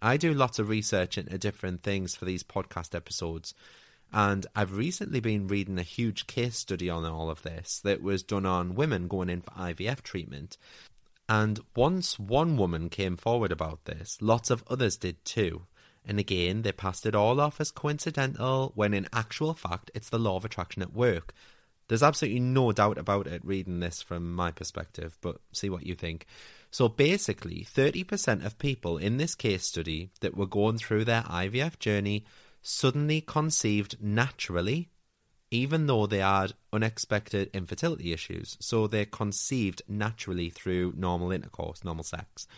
I 0.00 0.16
do 0.16 0.34
lots 0.34 0.58
of 0.58 0.68
research 0.68 1.16
into 1.16 1.38
different 1.38 1.82
things 1.82 2.14
for 2.14 2.24
these 2.24 2.42
podcast 2.42 2.94
episodes, 2.94 3.54
and 4.12 4.46
I've 4.54 4.76
recently 4.76 5.20
been 5.20 5.48
reading 5.48 5.78
a 5.78 5.82
huge 5.82 6.26
case 6.26 6.58
study 6.58 6.90
on 6.90 7.04
all 7.04 7.30
of 7.30 7.42
this 7.42 7.80
that 7.80 8.02
was 8.02 8.22
done 8.22 8.46
on 8.46 8.74
women 8.74 9.08
going 9.08 9.30
in 9.30 9.40
for 9.40 9.50
IVF 9.50 10.02
treatment. 10.02 10.58
And 11.28 11.60
once 11.74 12.18
one 12.18 12.56
woman 12.56 12.88
came 12.88 13.16
forward 13.16 13.50
about 13.50 13.84
this, 13.84 14.18
lots 14.20 14.50
of 14.50 14.62
others 14.68 14.96
did 14.96 15.24
too. 15.24 15.62
And 16.06 16.18
again, 16.20 16.62
they 16.62 16.72
passed 16.72 17.04
it 17.04 17.14
all 17.14 17.40
off 17.40 17.60
as 17.60 17.70
coincidental 17.70 18.72
when 18.74 18.94
in 18.94 19.08
actual 19.12 19.54
fact 19.54 19.90
it's 19.94 20.08
the 20.08 20.18
law 20.18 20.36
of 20.36 20.44
attraction 20.44 20.82
at 20.82 20.94
work. 20.94 21.34
There's 21.88 22.02
absolutely 22.02 22.40
no 22.40 22.72
doubt 22.72 22.98
about 22.98 23.26
it 23.26 23.44
reading 23.44 23.80
this 23.80 24.02
from 24.02 24.34
my 24.34 24.50
perspective, 24.50 25.18
but 25.20 25.40
see 25.52 25.70
what 25.70 25.86
you 25.86 25.94
think. 25.94 26.26
So 26.70 26.88
basically, 26.88 27.64
30% 27.64 28.44
of 28.44 28.58
people 28.58 28.98
in 28.98 29.16
this 29.16 29.34
case 29.34 29.64
study 29.64 30.10
that 30.20 30.36
were 30.36 30.46
going 30.46 30.78
through 30.78 31.04
their 31.04 31.22
IVF 31.22 31.78
journey 31.78 32.24
suddenly 32.60 33.20
conceived 33.20 33.96
naturally, 34.02 34.88
even 35.50 35.86
though 35.86 36.06
they 36.06 36.18
had 36.18 36.54
unexpected 36.72 37.50
infertility 37.54 38.12
issues. 38.12 38.56
So 38.60 38.86
they 38.88 39.04
conceived 39.04 39.82
naturally 39.88 40.50
through 40.50 40.94
normal 40.96 41.30
intercourse, 41.30 41.84
normal 41.84 42.04
sex. 42.04 42.48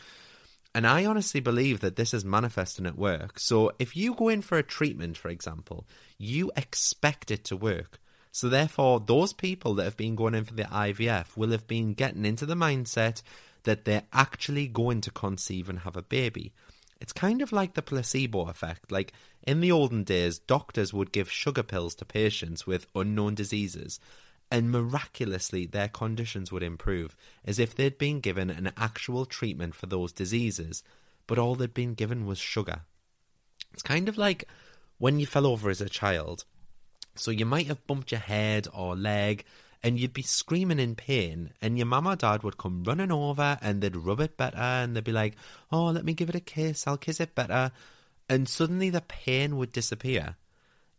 And 0.74 0.86
I 0.86 1.04
honestly 1.06 1.40
believe 1.40 1.80
that 1.80 1.96
this 1.96 2.12
is 2.14 2.24
manifesting 2.24 2.86
at 2.86 2.98
work. 2.98 3.38
So 3.38 3.72
if 3.78 3.96
you 3.96 4.14
go 4.14 4.28
in 4.28 4.42
for 4.42 4.58
a 4.58 4.62
treatment, 4.62 5.16
for 5.16 5.28
example, 5.28 5.86
you 6.18 6.52
expect 6.56 7.30
it 7.30 7.44
to 7.44 7.56
work. 7.56 7.98
So 8.30 8.48
therefore, 8.48 9.00
those 9.00 9.32
people 9.32 9.74
that 9.74 9.84
have 9.84 9.96
been 9.96 10.14
going 10.14 10.34
in 10.34 10.44
for 10.44 10.54
the 10.54 10.64
IVF 10.64 11.36
will 11.36 11.50
have 11.50 11.66
been 11.66 11.94
getting 11.94 12.24
into 12.24 12.46
the 12.46 12.54
mindset 12.54 13.22
that 13.64 13.84
they're 13.84 14.06
actually 14.12 14.68
going 14.68 15.00
to 15.00 15.10
conceive 15.10 15.68
and 15.68 15.80
have 15.80 15.96
a 15.96 16.02
baby. 16.02 16.52
It's 17.00 17.12
kind 17.12 17.42
of 17.42 17.52
like 17.52 17.74
the 17.74 17.82
placebo 17.82 18.48
effect. 18.48 18.92
Like 18.92 19.12
in 19.42 19.60
the 19.60 19.72
olden 19.72 20.04
days, 20.04 20.38
doctors 20.38 20.92
would 20.92 21.12
give 21.12 21.30
sugar 21.30 21.62
pills 21.62 21.94
to 21.96 22.04
patients 22.04 22.66
with 22.66 22.86
unknown 22.94 23.34
diseases 23.34 23.98
and 24.50 24.70
miraculously 24.70 25.66
their 25.66 25.88
conditions 25.88 26.50
would 26.50 26.62
improve, 26.62 27.16
as 27.44 27.58
if 27.58 27.74
they'd 27.74 27.98
been 27.98 28.20
given 28.20 28.50
an 28.50 28.72
actual 28.76 29.26
treatment 29.26 29.74
for 29.74 29.86
those 29.86 30.12
diseases, 30.12 30.82
but 31.26 31.38
all 31.38 31.54
they'd 31.54 31.74
been 31.74 31.94
given 31.94 32.26
was 32.26 32.38
sugar. 32.38 32.80
It's 33.72 33.82
kind 33.82 34.08
of 34.08 34.16
like 34.16 34.48
when 34.98 35.18
you 35.18 35.26
fell 35.26 35.46
over 35.46 35.70
as 35.70 35.80
a 35.80 35.88
child. 35.88 36.44
So 37.14 37.30
you 37.30 37.44
might 37.44 37.66
have 37.66 37.86
bumped 37.86 38.12
your 38.12 38.20
head 38.20 38.68
or 38.72 38.96
leg, 38.96 39.44
and 39.82 39.98
you'd 39.98 40.12
be 40.12 40.22
screaming 40.22 40.78
in 40.78 40.94
pain, 40.94 41.52
and 41.60 41.76
your 41.76 41.86
mum 41.86 42.06
or 42.06 42.16
dad 42.16 42.42
would 42.42 42.56
come 42.56 42.84
running 42.84 43.12
over 43.12 43.58
and 43.60 43.80
they'd 43.80 43.96
rub 43.96 44.20
it 44.20 44.36
better, 44.36 44.56
and 44.56 44.96
they'd 44.96 45.04
be 45.04 45.12
like, 45.12 45.34
Oh, 45.70 45.86
let 45.86 46.04
me 46.04 46.14
give 46.14 46.28
it 46.28 46.34
a 46.34 46.40
kiss, 46.40 46.86
I'll 46.86 46.96
kiss 46.96 47.20
it 47.20 47.34
better. 47.34 47.70
And 48.28 48.48
suddenly 48.48 48.90
the 48.90 49.00
pain 49.02 49.56
would 49.56 49.72
disappear 49.72 50.36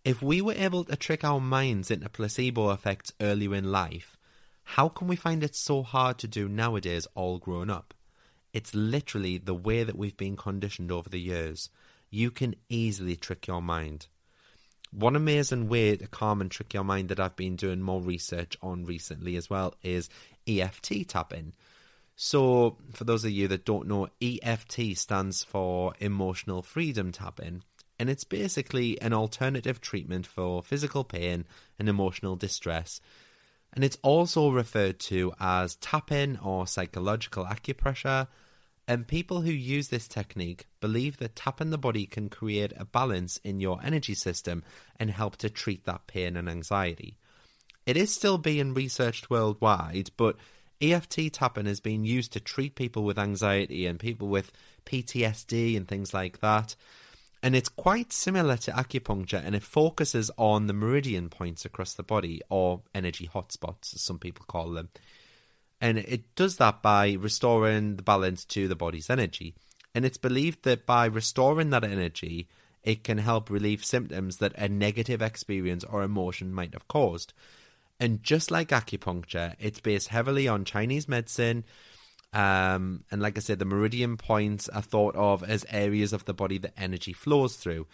if 0.05 0.21
we 0.21 0.41
were 0.41 0.53
able 0.53 0.85
to 0.85 0.95
trick 0.95 1.23
our 1.23 1.39
minds 1.39 1.91
into 1.91 2.09
placebo 2.09 2.71
effects 2.71 3.13
earlier 3.19 3.55
in 3.55 3.71
life, 3.71 4.17
how 4.63 4.87
can 4.87 5.07
we 5.07 5.15
find 5.15 5.43
it 5.43 5.55
so 5.55 5.83
hard 5.83 6.17
to 6.19 6.27
do 6.27 6.47
nowadays, 6.47 7.07
all 7.15 7.37
grown 7.37 7.69
up? 7.69 7.93
It's 8.53 8.73
literally 8.73 9.37
the 9.37 9.53
way 9.53 9.83
that 9.83 9.97
we've 9.97 10.17
been 10.17 10.37
conditioned 10.37 10.91
over 10.91 11.09
the 11.09 11.19
years. 11.19 11.69
You 12.09 12.31
can 12.31 12.55
easily 12.69 13.15
trick 13.15 13.47
your 13.47 13.61
mind. 13.61 14.07
One 14.91 15.15
amazing 15.15 15.69
way 15.69 15.97
to 15.97 16.07
calm 16.07 16.41
and 16.41 16.49
trick 16.49 16.73
your 16.73 16.83
mind 16.83 17.09
that 17.09 17.19
I've 17.19 17.35
been 17.35 17.55
doing 17.55 17.81
more 17.81 18.01
research 18.01 18.57
on 18.61 18.85
recently 18.85 19.35
as 19.35 19.49
well 19.49 19.75
is 19.83 20.09
EFT 20.47 21.07
tapping. 21.07 21.53
So, 22.15 22.77
for 22.93 23.03
those 23.03 23.23
of 23.23 23.31
you 23.31 23.47
that 23.49 23.65
don't 23.65 23.87
know, 23.87 24.09
EFT 24.21 24.97
stands 24.97 25.43
for 25.43 25.93
Emotional 25.99 26.61
Freedom 26.61 27.11
Tapping 27.11 27.63
and 27.99 28.09
it's 28.09 28.23
basically 28.23 28.99
an 29.01 29.11
alternative 29.11 29.81
treatment 29.81 30.25
for 30.25 30.63
physical 30.63 31.03
pain 31.03 31.45
and 31.77 31.89
emotional 31.89 32.37
distress. 32.37 33.01
And 33.73 33.83
it's 33.83 33.97
also 34.01 34.49
referred 34.49 34.99
to 35.01 35.33
as 35.39 35.75
tapping 35.75 36.39
or 36.39 36.65
psychological 36.65 37.45
acupressure. 37.45 38.27
And 38.87 39.07
people 39.07 39.41
who 39.41 39.51
use 39.51 39.89
this 39.89 40.07
technique 40.07 40.65
believe 40.79 41.17
that 41.17 41.35
tapping 41.35 41.69
the 41.69 41.77
body 41.77 42.05
can 42.07 42.29
create 42.29 42.73
a 42.75 42.85
balance 42.85 43.37
in 43.43 43.59
your 43.59 43.79
energy 43.83 44.15
system 44.15 44.63
and 44.97 45.11
help 45.11 45.35
to 45.37 45.49
treat 45.49 45.85
that 45.85 46.07
pain 46.07 46.35
and 46.35 46.49
anxiety. 46.49 47.17
It 47.85 47.97
is 47.97 48.13
still 48.13 48.37
being 48.37 48.73
researched 48.73 49.29
worldwide, 49.29 50.09
but 50.17 50.37
EFT 50.81 51.33
tapping 51.33 51.65
has 51.65 51.81
been 51.81 52.05
used 52.05 52.33
to 52.33 52.39
treat 52.39 52.75
people 52.75 53.03
with 53.03 53.19
anxiety 53.19 53.85
and 53.85 53.99
people 53.99 54.29
with 54.29 54.51
PTSD 54.85 55.75
and 55.75 55.87
things 55.87 56.13
like 56.13 56.39
that 56.39 56.75
and 57.41 57.55
it's 57.55 57.69
quite 57.69 58.11
similar 58.11 58.57
to 58.57 58.71
acupuncture 58.71 59.41
and 59.43 59.55
it 59.55 59.63
focuses 59.63 60.29
on 60.37 60.67
the 60.67 60.73
meridian 60.73 61.29
points 61.29 61.63
across 61.63 61.93
the 61.93 62.03
body 62.03 62.41
or 62.49 62.81
energy 62.93 63.29
hotspots 63.33 63.93
as 63.95 64.01
some 64.01 64.19
people 64.19 64.45
call 64.47 64.71
them. 64.71 64.89
And 65.79 65.97
it 65.97 66.35
does 66.35 66.57
that 66.57 66.81
by 66.81 67.13
restoring 67.13 67.95
the 67.95 68.03
balance 68.03 68.43
to 68.45 68.67
the 68.67 68.75
body's 68.75 69.09
energy. 69.09 69.53
And 69.95 70.03
it's 70.03 70.17
believed 70.17 70.63
that 70.63 70.85
by 70.85 71.05
restoring 71.05 71.69
that 71.69 71.85
energy 71.85 72.49
it 72.83 73.03
can 73.03 73.17
help 73.17 73.49
relieve 73.49 73.83
symptoms 73.85 74.37
that 74.37 74.57
a 74.57 74.67
negative 74.67 75.21
experience 75.21 75.83
or 75.83 76.03
emotion 76.03 76.53
might 76.53 76.73
have 76.73 76.87
caused. 76.87 77.33
And 78.01 78.21
just 78.21 78.51
like 78.51 78.69
acupuncture 78.69 79.55
it's 79.59 79.79
based 79.79 80.09
heavily 80.09 80.47
on 80.47 80.65
chinese 80.65 81.07
medicine 81.07 81.63
um, 82.33 83.03
and 83.09 83.21
like 83.21 83.37
I 83.37 83.41
said, 83.41 83.59
the 83.59 83.65
meridian 83.65 84.17
points 84.17 84.69
are 84.69 84.81
thought 84.81 85.15
of 85.15 85.43
as 85.43 85.65
areas 85.69 86.13
of 86.13 86.25
the 86.25 86.33
body 86.33 86.57
that 86.59 86.73
energy 86.77 87.13
flows 87.13 87.55
through. 87.55 87.87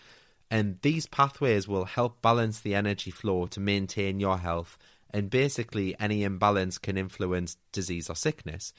And 0.51 0.77
these 0.81 1.07
pathways 1.07 1.67
will 1.67 1.85
help 1.85 2.21
balance 2.21 2.59
the 2.59 2.75
energy 2.75 3.11
flow 3.11 3.47
to 3.47 3.59
maintain 3.59 4.19
your 4.19 4.37
health. 4.37 4.77
And 5.11 5.29
basically, 5.29 5.95
any 5.99 6.23
imbalance 6.23 6.77
can 6.77 6.97
influence 6.97 7.57
disease 7.71 8.09
or 8.09 8.15
sickness. 8.15 8.73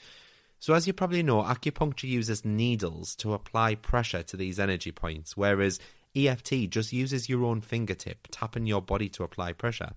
So, 0.59 0.73
as 0.73 0.87
you 0.87 0.93
probably 0.93 1.23
know, 1.23 1.43
acupuncture 1.43 2.07
uses 2.07 2.45
needles 2.45 3.15
to 3.17 3.33
apply 3.33 3.75
pressure 3.75 4.23
to 4.23 4.37
these 4.37 4.59
energy 4.59 4.91
points, 4.91 5.35
whereas 5.35 5.79
EFT 6.15 6.69
just 6.69 6.93
uses 6.93 7.29
your 7.29 7.43
own 7.43 7.61
fingertip, 7.61 8.27
tapping 8.31 8.65
your 8.65 8.81
body 8.81 9.09
to 9.09 9.23
apply 9.23 9.53
pressure. 9.53 9.93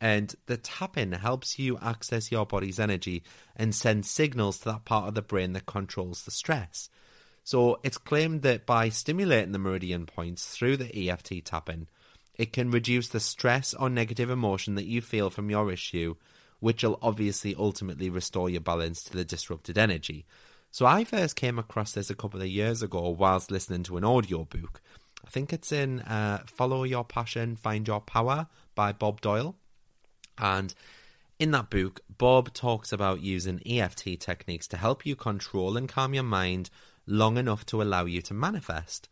And 0.00 0.34
the 0.46 0.58
tapping 0.58 1.12
helps 1.12 1.58
you 1.58 1.78
access 1.80 2.30
your 2.30 2.44
body's 2.44 2.78
energy 2.78 3.22
and 3.54 3.74
send 3.74 4.04
signals 4.04 4.58
to 4.58 4.66
that 4.66 4.84
part 4.84 5.08
of 5.08 5.14
the 5.14 5.22
brain 5.22 5.54
that 5.54 5.66
controls 5.66 6.22
the 6.22 6.30
stress. 6.30 6.90
So 7.44 7.78
it's 7.82 7.96
claimed 7.96 8.42
that 8.42 8.66
by 8.66 8.88
stimulating 8.88 9.52
the 9.52 9.58
meridian 9.58 10.04
points 10.04 10.48
through 10.48 10.78
the 10.78 11.08
EFT 11.08 11.44
tapping, 11.44 11.86
it 12.34 12.52
can 12.52 12.70
reduce 12.70 13.08
the 13.08 13.20
stress 13.20 13.72
or 13.72 13.88
negative 13.88 14.30
emotion 14.30 14.74
that 14.74 14.86
you 14.86 15.00
feel 15.00 15.30
from 15.30 15.48
your 15.48 15.72
issue, 15.72 16.16
which 16.60 16.82
will 16.82 16.98
obviously 17.00 17.54
ultimately 17.56 18.10
restore 18.10 18.50
your 18.50 18.60
balance 18.60 19.02
to 19.04 19.12
the 19.12 19.24
disrupted 19.24 19.78
energy. 19.78 20.26
So 20.70 20.84
I 20.84 21.04
first 21.04 21.36
came 21.36 21.58
across 21.58 21.92
this 21.92 22.10
a 22.10 22.14
couple 22.14 22.42
of 22.42 22.48
years 22.48 22.82
ago 22.82 23.08
whilst 23.08 23.50
listening 23.50 23.84
to 23.84 23.96
an 23.96 24.04
audiobook. 24.04 24.82
I 25.24 25.30
think 25.30 25.52
it's 25.52 25.72
in 25.72 26.00
uh, 26.00 26.42
Follow 26.46 26.84
Your 26.84 27.04
Passion, 27.04 27.56
Find 27.56 27.86
Your 27.86 28.00
Power 28.00 28.48
by 28.74 28.92
Bob 28.92 29.20
Doyle. 29.20 29.56
And 30.38 30.74
in 31.38 31.50
that 31.50 31.70
book, 31.70 32.00
Bob 32.16 32.52
talks 32.54 32.92
about 32.92 33.20
using 33.20 33.60
EFT 33.66 34.18
techniques 34.18 34.66
to 34.68 34.76
help 34.76 35.04
you 35.04 35.16
control 35.16 35.76
and 35.76 35.88
calm 35.88 36.14
your 36.14 36.22
mind 36.22 36.70
long 37.06 37.36
enough 37.36 37.66
to 37.66 37.82
allow 37.82 38.04
you 38.04 38.22
to 38.22 38.34
manifest. 38.34 39.08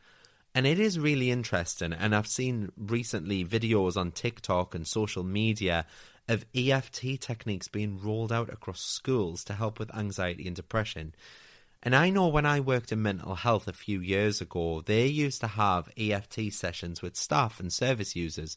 And 0.55 0.67
it 0.67 0.79
is 0.79 0.99
really 0.99 1.31
interesting. 1.31 1.93
And 1.93 2.15
I've 2.15 2.27
seen 2.27 2.71
recently 2.77 3.45
videos 3.45 3.97
on 3.97 4.13
TikTok 4.13 4.75
and 4.75 4.87
social 4.87 5.25
media 5.25 5.85
of 6.29 6.47
EFT 6.55 7.21
techniques 7.21 7.69
being 7.69 8.01
rolled 8.01 8.33
out 8.33 8.53
across 8.53 8.81
schools 8.81 9.45
to 9.45 9.53
help 9.53 9.79
with 9.79 9.95
anxiety 9.95 10.47
and 10.47 10.57
depression. 10.57 11.15
And 11.83 11.95
I 11.95 12.09
know 12.09 12.29
when 12.29 12.47
I 12.47 12.61
worked 12.61 12.93
in 12.93 13.03
mental 13.03 13.35
health 13.35 13.69
a 13.69 13.75
few 13.75 14.01
years 14.01 14.41
ago, 14.41 14.81
they 14.81 15.07
used 15.07 15.41
to 15.43 15.47
have 15.49 15.91
EFT 15.99 16.51
sessions 16.53 17.03
with 17.03 17.17
staff 17.17 17.61
and 17.61 17.71
service 17.71 18.17
users. 18.17 18.57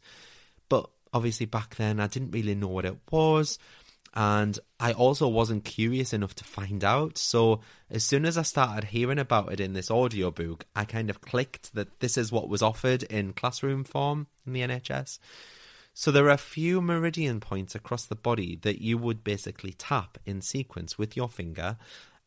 But 0.69 0.89
obviously, 1.13 1.45
back 1.45 1.75
then, 1.75 1.99
I 1.99 2.07
didn't 2.07 2.31
really 2.31 2.55
know 2.55 2.67
what 2.67 2.85
it 2.85 2.97
was. 3.11 3.57
And 4.13 4.57
I 4.79 4.93
also 4.93 5.27
wasn't 5.27 5.63
curious 5.63 6.11
enough 6.11 6.33
to 6.35 6.43
find 6.43 6.83
out. 6.83 7.17
So, 7.17 7.61
as 7.89 8.03
soon 8.03 8.25
as 8.25 8.37
I 8.37 8.41
started 8.41 8.89
hearing 8.89 9.19
about 9.19 9.51
it 9.51 9.59
in 9.59 9.73
this 9.73 9.91
audiobook, 9.91 10.65
I 10.75 10.85
kind 10.85 11.09
of 11.09 11.21
clicked 11.21 11.73
that 11.75 11.99
this 11.99 12.17
is 12.17 12.31
what 12.31 12.49
was 12.49 12.61
offered 12.61 13.03
in 13.03 13.33
classroom 13.33 13.83
form 13.83 14.27
in 14.45 14.53
the 14.53 14.61
NHS. 14.61 15.19
So, 15.93 16.11
there 16.11 16.25
are 16.25 16.31
a 16.31 16.37
few 16.37 16.81
meridian 16.81 17.39
points 17.39 17.75
across 17.75 18.05
the 18.05 18.15
body 18.15 18.57
that 18.63 18.81
you 18.81 18.97
would 18.97 19.23
basically 19.23 19.73
tap 19.73 20.17
in 20.25 20.41
sequence 20.41 20.97
with 20.97 21.15
your 21.15 21.29
finger 21.29 21.77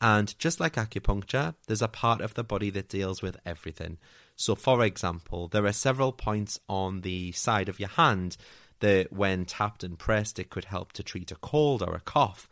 and 0.01 0.37
just 0.39 0.61
like 0.61 0.75
acupuncture, 0.75 1.55
there's 1.67 1.83
a 1.83 1.89
part 1.89 2.21
of 2.23 2.35
the 2.35 2.45
body 2.45 2.71
that 2.71 2.89
deals 2.89 3.21
with 3.21 3.37
everything. 3.45 3.99
So, 4.35 4.55
for 4.55 4.83
example, 4.85 5.49
there 5.49 5.67
are 5.67 5.73
several 5.73 6.13
points 6.13 6.59
on 6.69 7.03
the 7.03 7.33
side 7.33 7.69
of 7.69 7.79
your 7.79 7.91
hand 7.91 8.39
that, 8.81 9.13
when 9.13 9.45
tapped 9.45 9.85
and 9.85 9.99
pressed, 9.99 10.39
it 10.39 10.51
could 10.51 10.67
help 10.67 10.93
to 10.93 11.03
treat 11.03 11.31
a 11.31 11.37
cold 11.37 11.83
or 11.83 11.95
a 11.95 12.01
cough. 12.01 12.49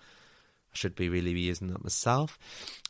I 0.73 0.77
should 0.77 0.95
be 0.95 1.09
really 1.09 1.31
using 1.33 1.69
that 1.69 1.83
myself. 1.83 2.39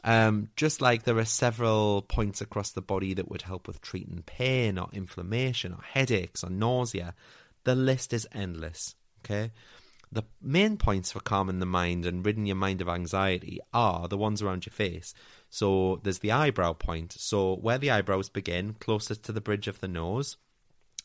Um, 0.05 0.49
just 0.57 0.81
like 0.81 1.05
there 1.05 1.19
are 1.19 1.25
several 1.25 2.03
points 2.03 2.41
across 2.41 2.73
the 2.73 2.83
body 2.83 3.15
that 3.15 3.31
would 3.31 3.43
help 3.43 3.67
with 3.67 3.81
treating 3.81 4.23
pain 4.27 4.79
or 4.79 4.89
inflammation 4.93 5.73
or 5.73 5.83
headaches 5.83 6.43
or 6.43 6.51
nausea, 6.51 7.15
the 7.65 7.75
list 7.75 8.13
is 8.13 8.27
endless. 8.33 8.95
Okay. 9.25 9.53
The 10.11 10.23
main 10.41 10.79
points 10.79 11.13
for 11.13 11.21
calming 11.21 11.59
the 11.59 11.67
mind 11.67 12.07
and 12.07 12.25
ridding 12.25 12.47
your 12.47 12.57
mind 12.57 12.81
of 12.81 12.89
anxiety 12.89 13.61
are 13.75 14.09
the 14.09 14.17
ones 14.17 14.41
around 14.41 14.65
your 14.65 14.73
face. 14.73 15.13
So 15.51 16.01
there's 16.03 16.21
the 16.21 16.33
eyebrow 16.33 16.73
point. 16.73 17.13
So 17.13 17.57
where 17.57 17.79
the 17.79 17.91
eyebrows 17.91 18.31
begin, 18.31 18.75
closest 18.81 19.23
to 19.25 19.33
the 19.33 19.43
bridge 19.43 19.69
of 19.69 19.81
the 19.81 19.89
nose, 19.89 20.37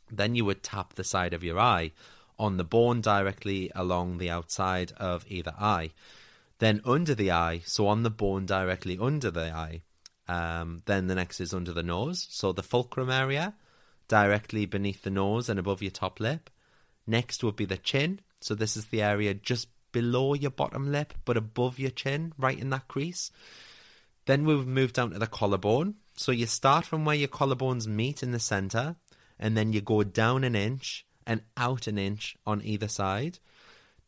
then 0.09 0.35
you 0.35 0.45
would 0.45 0.63
tap 0.63 0.93
the 0.93 1.03
side 1.03 1.33
of 1.33 1.43
your 1.43 1.59
eye 1.59 1.91
on 2.37 2.57
the 2.57 2.63
bone 2.63 3.01
directly 3.01 3.71
along 3.75 4.17
the 4.17 4.29
outside 4.29 4.91
of 4.97 5.25
either 5.27 5.53
eye. 5.59 5.91
Then 6.59 6.81
under 6.85 7.15
the 7.15 7.31
eye, 7.31 7.61
so 7.65 7.87
on 7.87 8.03
the 8.03 8.09
bone 8.09 8.45
directly 8.45 8.97
under 8.99 9.31
the 9.31 9.51
eye. 9.51 9.81
Um, 10.27 10.81
then 10.85 11.07
the 11.07 11.15
next 11.15 11.41
is 11.41 11.53
under 11.53 11.73
the 11.73 11.83
nose, 11.83 12.27
so 12.29 12.51
the 12.51 12.61
philtrum 12.61 13.13
area, 13.13 13.55
directly 14.07 14.65
beneath 14.65 15.03
the 15.03 15.09
nose 15.09 15.49
and 15.49 15.59
above 15.59 15.81
your 15.81 15.91
top 15.91 16.19
lip. 16.19 16.49
Next 17.05 17.43
would 17.43 17.55
be 17.55 17.65
the 17.65 17.77
chin, 17.77 18.21
so 18.39 18.55
this 18.55 18.77
is 18.77 18.85
the 18.85 19.01
area 19.01 19.33
just 19.33 19.67
below 19.91 20.33
your 20.33 20.51
bottom 20.51 20.91
lip, 20.91 21.13
but 21.25 21.37
above 21.37 21.79
your 21.79 21.91
chin, 21.91 22.33
right 22.37 22.57
in 22.57 22.69
that 22.69 22.87
crease. 22.87 23.31
Then 24.25 24.45
we've 24.45 24.65
moved 24.65 24.95
down 24.95 25.11
to 25.11 25.19
the 25.19 25.27
collarbone. 25.27 25.95
So 26.15 26.31
you 26.31 26.45
start 26.45 26.85
from 26.85 27.05
where 27.05 27.15
your 27.15 27.27
collarbones 27.27 27.87
meet 27.87 28.23
in 28.23 28.31
the 28.31 28.39
center, 28.39 28.95
and 29.39 29.57
then 29.57 29.73
you 29.73 29.81
go 29.81 30.03
down 30.03 30.43
an 30.43 30.55
inch 30.55 31.05
and 31.25 31.41
out 31.57 31.87
an 31.87 31.97
inch 31.97 32.35
on 32.45 32.61
either 32.63 32.87
side. 32.87 33.39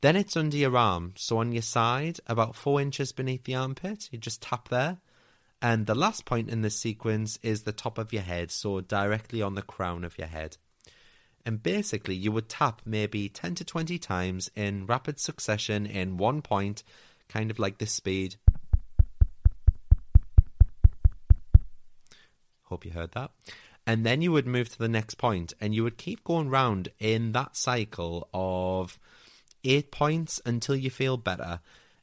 Then 0.02 0.16
it's 0.16 0.38
under 0.38 0.58
your 0.58 0.78
arm. 0.78 1.14
So 1.16 1.38
on 1.38 1.52
your 1.52 1.62
side, 1.62 2.20
about 2.28 2.56
four 2.56 2.80
inches 2.82 3.12
beneath 3.12 3.44
the 3.44 3.56
armpit, 3.56 4.10
you 4.12 4.20
just 4.20 4.42
tap 4.42 4.70
there. 4.70 4.98
And 5.62 5.88
the 5.88 5.96
last 5.96 6.26
point 6.26 6.50
in 6.50 6.62
this 6.62 6.78
sequence 6.78 7.40
is 7.42 7.64
the 7.64 7.72
top 7.72 7.98
of 7.98 8.14
your 8.14 8.22
head, 8.22 8.52
so 8.52 8.82
directly 8.82 9.42
on 9.42 9.56
the 9.56 9.62
crown 9.62 10.04
of 10.04 10.18
your 10.18 10.28
head 10.28 10.58
and 11.46 11.62
basically 11.62 12.16
you 12.16 12.32
would 12.32 12.50
tap 12.50 12.82
maybe 12.86 13.30
10 13.30 13.56
to 13.56 13.64
20 13.64 14.00
times 14.00 14.50
in 14.56 14.86
rapid 14.88 15.20
succession 15.20 15.86
in 15.86 16.18
one 16.18 16.42
point, 16.42 16.84
kind 17.30 17.52
of 17.52 17.60
like 17.60 17.78
this 17.78 17.92
speed. 17.92 18.36
Hope 22.64 22.84
you 22.84 22.92
heard 22.92 23.12
that. 23.12 23.30
And 23.88 24.06
then 24.06 24.22
you 24.22 24.32
would 24.32 24.48
move 24.48 24.70
to 24.70 24.80
the 24.80 24.88
next 24.88 25.16
point 25.16 25.54
and 25.62 25.76
you 25.76 25.84
would 25.84 25.98
keep 25.98 26.24
going 26.24 26.50
round 26.50 26.90
in 27.00 27.34
that 27.34 27.56
cycle 27.56 28.28
of 28.34 29.00
eight 29.64 29.92
points 29.92 30.42
until 30.46 30.76
you 30.76 30.90
feel 30.90 31.18
better. 31.18 31.60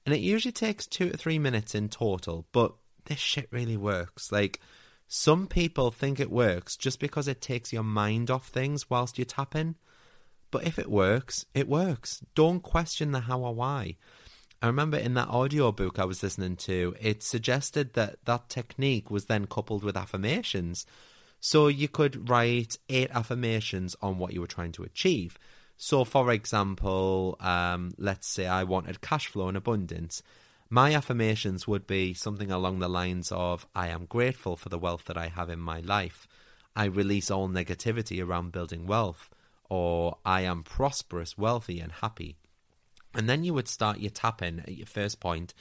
And 0.07 0.15
it 0.15 0.21
usually 0.21 0.53
takes 0.53 0.87
two 0.87 1.11
to 1.11 1.17
three 1.17 1.39
minutes 1.39 1.75
in 1.75 1.89
total, 1.89 2.47
but 2.53 2.73
this 3.07 3.19
shit 3.19 3.49
really 3.51 3.77
works. 3.77 4.31
Like, 4.31 4.61
some 5.09 5.47
people 5.47 5.91
think 5.91 6.19
it 6.19 6.31
works 6.31 6.77
just 6.77 6.99
because 6.99 7.29
it 7.29 7.41
takes 7.41 7.73
your 7.73 7.83
mind 7.83 8.31
off 8.31 8.49
things 8.49 8.89
whilst 8.89 9.19
you're 9.19 9.25
tapping. 9.25 9.75
But 10.51 10.67
if 10.67 10.79
it 10.79 10.91
works, 10.91 11.47
it 11.55 11.69
works. 11.69 12.25
Don't 12.35 12.63
question 12.63 13.13
the 13.13 13.21
how 13.21 13.41
or 13.41 13.55
why. 13.55 13.97
I 14.63 14.67
remember 14.69 14.97
in 14.97 15.15
that 15.15 15.29
audiobook 15.29 15.99
I 15.99 16.05
was 16.05 16.23
listening 16.23 16.57
to, 16.57 16.95
it 17.01 17.23
suggested 17.23 17.95
that 17.95 18.25
that 18.27 18.49
technique 18.49 19.11
was 19.11 19.27
then 19.27 19.47
coupled 19.47 19.83
with 19.83 19.97
affirmations. 19.97 20.87
So 21.45 21.67
you 21.67 21.89
could 21.89 22.31
write 22.31 22.79
eight 22.89 23.11
affirmations 23.11 23.97
on 24.01 24.17
what 24.17 24.33
you 24.33 24.41
were 24.41 24.47
trying 24.47 24.71
to 24.73 24.85
achieve. 24.85 25.41
So, 25.77 26.05
for 26.05 26.31
example, 26.31 27.37
um, 27.41 27.91
let's 27.99 28.29
say 28.29 28.47
I 28.47 28.63
wanted 28.63 29.01
cash 29.01 29.27
flow 29.27 29.49
and 29.49 29.57
abundance. 29.57 30.23
My 30.71 30.95
affirmations 30.95 31.67
would 31.67 31.85
be 31.85 32.15
something 32.15 32.53
along 32.53 32.79
the 32.79 32.89
lines 32.89 33.33
of 33.33 33.67
I 33.75 33.89
am 33.89 34.05
grateful 34.05 34.57
for 34.57 34.69
the 34.69 34.79
wealth 34.79 35.07
that 35.07 35.19
I 35.19 35.27
have 35.27 35.51
in 35.51 35.59
my 35.59 35.81
life. 35.81 36.29
I 36.77 36.85
release 36.85 37.29
all 37.29 37.49
negativity 37.49 38.25
around 38.25 38.53
building 38.53 38.87
wealth. 38.87 39.29
Or 39.69 40.19
I 40.25 40.43
am 40.43 40.63
prosperous, 40.63 41.37
wealthy, 41.37 41.81
and 41.81 41.91
happy. 41.91 42.37
And 43.15 43.29
then 43.29 43.43
you 43.43 43.53
would 43.53 43.67
start 43.67 43.99
your 43.99 44.13
tapping 44.13 44.61
at 44.61 44.77
your 44.77 44.87
first 44.87 45.19
point 45.19 45.55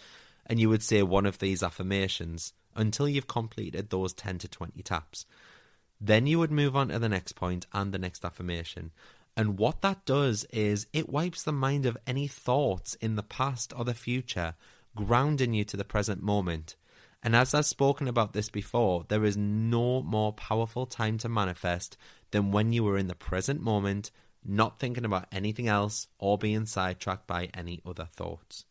and 0.46 0.60
you 0.60 0.70
would 0.70 0.84
say 0.84 1.02
one 1.02 1.26
of 1.26 1.40
these 1.40 1.64
affirmations 1.64 2.54
until 2.76 3.10
you've 3.10 3.28
completed 3.28 3.90
those 3.90 4.14
10 4.14 4.38
to 4.40 4.48
20 4.48 4.84
taps. 4.84 5.26
Then 6.04 6.26
you 6.26 6.40
would 6.40 6.52
move 6.52 6.76
on 6.76 6.88
to 6.88 6.98
the 6.98 7.08
next 7.08 7.34
point 7.34 7.68
and 7.72 7.94
the 7.94 8.00
next 8.00 8.26
affirmation. 8.26 8.92
And 9.38 9.60
what 9.60 9.82
that 9.82 10.04
does 10.06 10.46
is 10.52 10.88
it 10.92 11.10
wipes 11.10 11.44
the 11.44 11.52
mind 11.52 11.86
of 11.86 11.98
any 12.08 12.28
thoughts 12.28 12.96
in 12.96 13.16
the 13.16 13.24
past 13.24 13.72
or 13.78 13.86
the 13.86 13.94
future 13.94 14.56
grounding 14.96 15.54
you 15.54 15.64
to 15.66 15.78
the 15.78 15.86
present 15.86 16.22
moment. 16.22 16.76
And 17.24 17.36
as 17.36 17.54
I've 17.54 17.68
spoken 17.68 18.08
about 18.08 18.34
this 18.34 18.50
before, 18.50 19.06
there 19.08 19.24
is 19.24 19.38
no 19.38 20.02
more 20.02 20.34
powerful 20.34 20.88
time 20.88 21.20
to 21.20 21.30
manifest 21.30 21.98
than 22.32 22.52
when 22.52 22.74
you 22.74 22.88
are 22.88 22.98
in 22.98 23.08
the 23.08 23.16
present 23.16 23.62
moment, 23.62 24.10
not 24.44 24.80
thinking 24.80 25.06
about 25.06 25.28
anything 25.32 25.68
else 25.68 26.08
or 26.18 26.38
being 26.38 26.66
sidetracked 26.66 27.28
by 27.28 27.50
any 27.54 27.80
other 27.86 28.08
thoughts. 28.12 28.66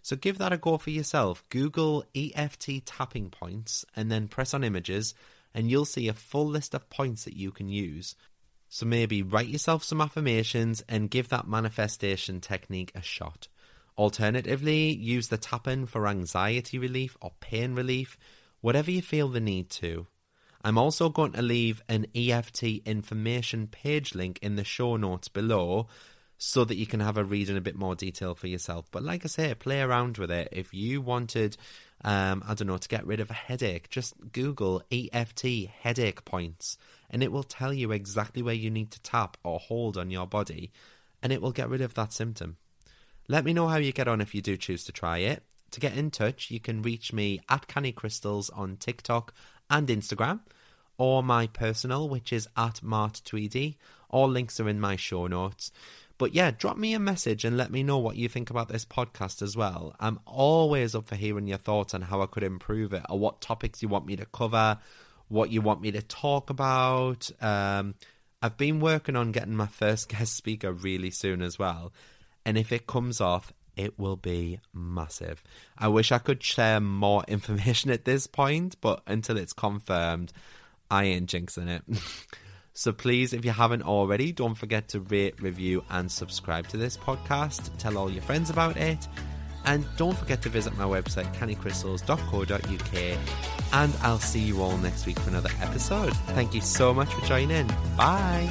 So 0.00 0.16
give 0.16 0.38
that 0.38 0.54
a 0.54 0.56
go 0.56 0.78
for 0.78 0.90
yourself. 0.90 1.44
Google 1.50 2.04
EFT 2.14 2.84
tapping 2.86 3.28
points 3.28 3.84
and 3.94 4.10
then 4.10 4.26
press 4.26 4.54
on 4.54 4.64
images, 4.64 5.14
and 5.54 5.70
you'll 5.70 5.84
see 5.84 6.08
a 6.08 6.14
full 6.14 6.46
list 6.46 6.74
of 6.74 6.90
points 6.90 7.24
that 7.24 7.36
you 7.36 7.50
can 7.50 7.68
use. 7.68 8.14
So 8.68 8.86
maybe 8.86 9.22
write 9.22 9.48
yourself 9.48 9.84
some 9.84 10.00
affirmations 10.00 10.82
and 10.88 11.10
give 11.10 11.28
that 11.28 11.46
manifestation 11.46 12.40
technique 12.40 12.92
a 12.94 13.02
shot. 13.02 13.48
Alternatively, 13.98 14.94
use 14.94 15.28
the 15.28 15.36
tapping 15.36 15.86
for 15.86 16.08
anxiety 16.08 16.78
relief 16.78 17.16
or 17.20 17.32
pain 17.40 17.74
relief, 17.74 18.16
whatever 18.60 18.90
you 18.90 19.02
feel 19.02 19.28
the 19.28 19.40
need 19.40 19.68
to. 19.70 20.06
I'm 20.64 20.78
also 20.78 21.08
going 21.08 21.32
to 21.32 21.42
leave 21.42 21.82
an 21.88 22.06
EFT 22.14 22.62
information 22.86 23.66
page 23.66 24.14
link 24.14 24.38
in 24.40 24.56
the 24.56 24.64
show 24.64 24.96
notes 24.96 25.28
below 25.28 25.88
so 26.38 26.64
that 26.64 26.76
you 26.76 26.86
can 26.86 27.00
have 27.00 27.16
a 27.16 27.24
read 27.24 27.48
in 27.48 27.56
a 27.56 27.60
bit 27.60 27.76
more 27.76 27.94
detail 27.94 28.34
for 28.34 28.46
yourself. 28.46 28.86
But 28.90 29.02
like 29.02 29.24
I 29.24 29.28
say, 29.28 29.54
play 29.54 29.80
around 29.80 30.18
with 30.18 30.30
it. 30.30 30.48
If 30.50 30.72
you 30.72 31.00
wanted, 31.00 31.56
um, 32.04 32.42
I 32.46 32.54
don't 32.54 32.66
know, 32.66 32.78
to 32.78 32.88
get 32.88 33.06
rid 33.06 33.20
of 33.20 33.30
a 33.30 33.34
headache, 33.34 33.88
just 33.90 34.14
Google 34.32 34.82
EFT 34.90 35.68
headache 35.82 36.24
points 36.24 36.76
and 37.10 37.22
it 37.22 37.30
will 37.30 37.44
tell 37.44 37.72
you 37.72 37.92
exactly 37.92 38.42
where 38.42 38.54
you 38.54 38.70
need 38.70 38.90
to 38.92 39.02
tap 39.02 39.36
or 39.44 39.58
hold 39.58 39.96
on 39.96 40.10
your 40.10 40.26
body 40.26 40.72
and 41.22 41.32
it 41.32 41.40
will 41.40 41.52
get 41.52 41.68
rid 41.68 41.80
of 41.80 41.94
that 41.94 42.12
symptom. 42.12 42.56
Let 43.28 43.44
me 43.44 43.52
know 43.52 43.68
how 43.68 43.76
you 43.76 43.92
get 43.92 44.08
on 44.08 44.20
if 44.20 44.34
you 44.34 44.42
do 44.42 44.56
choose 44.56 44.84
to 44.84 44.92
try 44.92 45.18
it. 45.18 45.44
To 45.70 45.80
get 45.80 45.96
in 45.96 46.10
touch, 46.10 46.50
you 46.50 46.60
can 46.60 46.82
reach 46.82 47.12
me 47.12 47.40
at 47.48 47.68
Canny 47.68 47.92
Crystals 47.92 48.50
on 48.50 48.76
TikTok 48.76 49.32
and 49.70 49.88
Instagram, 49.88 50.40
or 50.98 51.22
my 51.22 51.46
personal, 51.46 52.08
which 52.08 52.32
is 52.32 52.48
at 52.56 52.82
Mart 52.82 53.22
Tweedy. 53.24 53.78
All 54.10 54.28
links 54.28 54.60
are 54.60 54.68
in 54.68 54.80
my 54.80 54.96
show 54.96 55.26
notes. 55.28 55.72
But 56.22 56.36
yeah, 56.36 56.52
drop 56.52 56.76
me 56.76 56.94
a 56.94 57.00
message 57.00 57.44
and 57.44 57.56
let 57.56 57.72
me 57.72 57.82
know 57.82 57.98
what 57.98 58.14
you 58.14 58.28
think 58.28 58.48
about 58.48 58.68
this 58.68 58.84
podcast 58.84 59.42
as 59.42 59.56
well. 59.56 59.92
I'm 59.98 60.20
always 60.24 60.94
up 60.94 61.06
for 61.06 61.16
hearing 61.16 61.48
your 61.48 61.58
thoughts 61.58 61.94
on 61.94 62.02
how 62.02 62.22
I 62.22 62.26
could 62.26 62.44
improve 62.44 62.92
it 62.92 63.02
or 63.10 63.18
what 63.18 63.40
topics 63.40 63.82
you 63.82 63.88
want 63.88 64.06
me 64.06 64.14
to 64.14 64.24
cover, 64.26 64.78
what 65.26 65.50
you 65.50 65.62
want 65.62 65.80
me 65.80 65.90
to 65.90 66.00
talk 66.00 66.48
about. 66.48 67.28
Um, 67.42 67.96
I've 68.40 68.56
been 68.56 68.78
working 68.78 69.16
on 69.16 69.32
getting 69.32 69.56
my 69.56 69.66
first 69.66 70.08
guest 70.10 70.36
speaker 70.36 70.70
really 70.70 71.10
soon 71.10 71.42
as 71.42 71.58
well. 71.58 71.92
And 72.46 72.56
if 72.56 72.70
it 72.70 72.86
comes 72.86 73.20
off, 73.20 73.52
it 73.74 73.98
will 73.98 74.14
be 74.14 74.60
massive. 74.72 75.42
I 75.76 75.88
wish 75.88 76.12
I 76.12 76.18
could 76.18 76.40
share 76.40 76.78
more 76.78 77.24
information 77.26 77.90
at 77.90 78.04
this 78.04 78.28
point, 78.28 78.76
but 78.80 79.02
until 79.08 79.38
it's 79.38 79.52
confirmed, 79.52 80.32
I 80.88 81.02
ain't 81.02 81.28
jinxing 81.28 81.66
it. 81.66 81.82
so 82.74 82.92
please, 82.92 83.32
if 83.32 83.44
you 83.44 83.50
haven't 83.50 83.82
already, 83.82 84.32
don't 84.32 84.54
forget 84.54 84.88
to 84.88 85.00
rate, 85.00 85.40
review, 85.42 85.84
and 85.90 86.10
subscribe 86.10 86.68
to 86.68 86.76
this 86.76 86.96
podcast. 86.96 87.70
Tell 87.78 87.98
all 87.98 88.10
your 88.10 88.22
friends 88.22 88.50
about 88.50 88.76
it. 88.76 89.08
And 89.64 89.84
don't 89.96 90.16
forget 90.16 90.42
to 90.42 90.48
visit 90.48 90.76
my 90.76 90.84
website, 90.84 91.32
cannycrystals.co.uk. 91.34 93.18
And 93.72 93.94
I'll 94.02 94.18
see 94.18 94.40
you 94.40 94.60
all 94.62 94.76
next 94.78 95.06
week 95.06 95.18
for 95.20 95.30
another 95.30 95.50
episode. 95.60 96.14
Thank 96.28 96.54
you 96.54 96.60
so 96.60 96.92
much 96.92 97.12
for 97.12 97.24
joining. 97.26 97.68
Bye. 97.96 98.50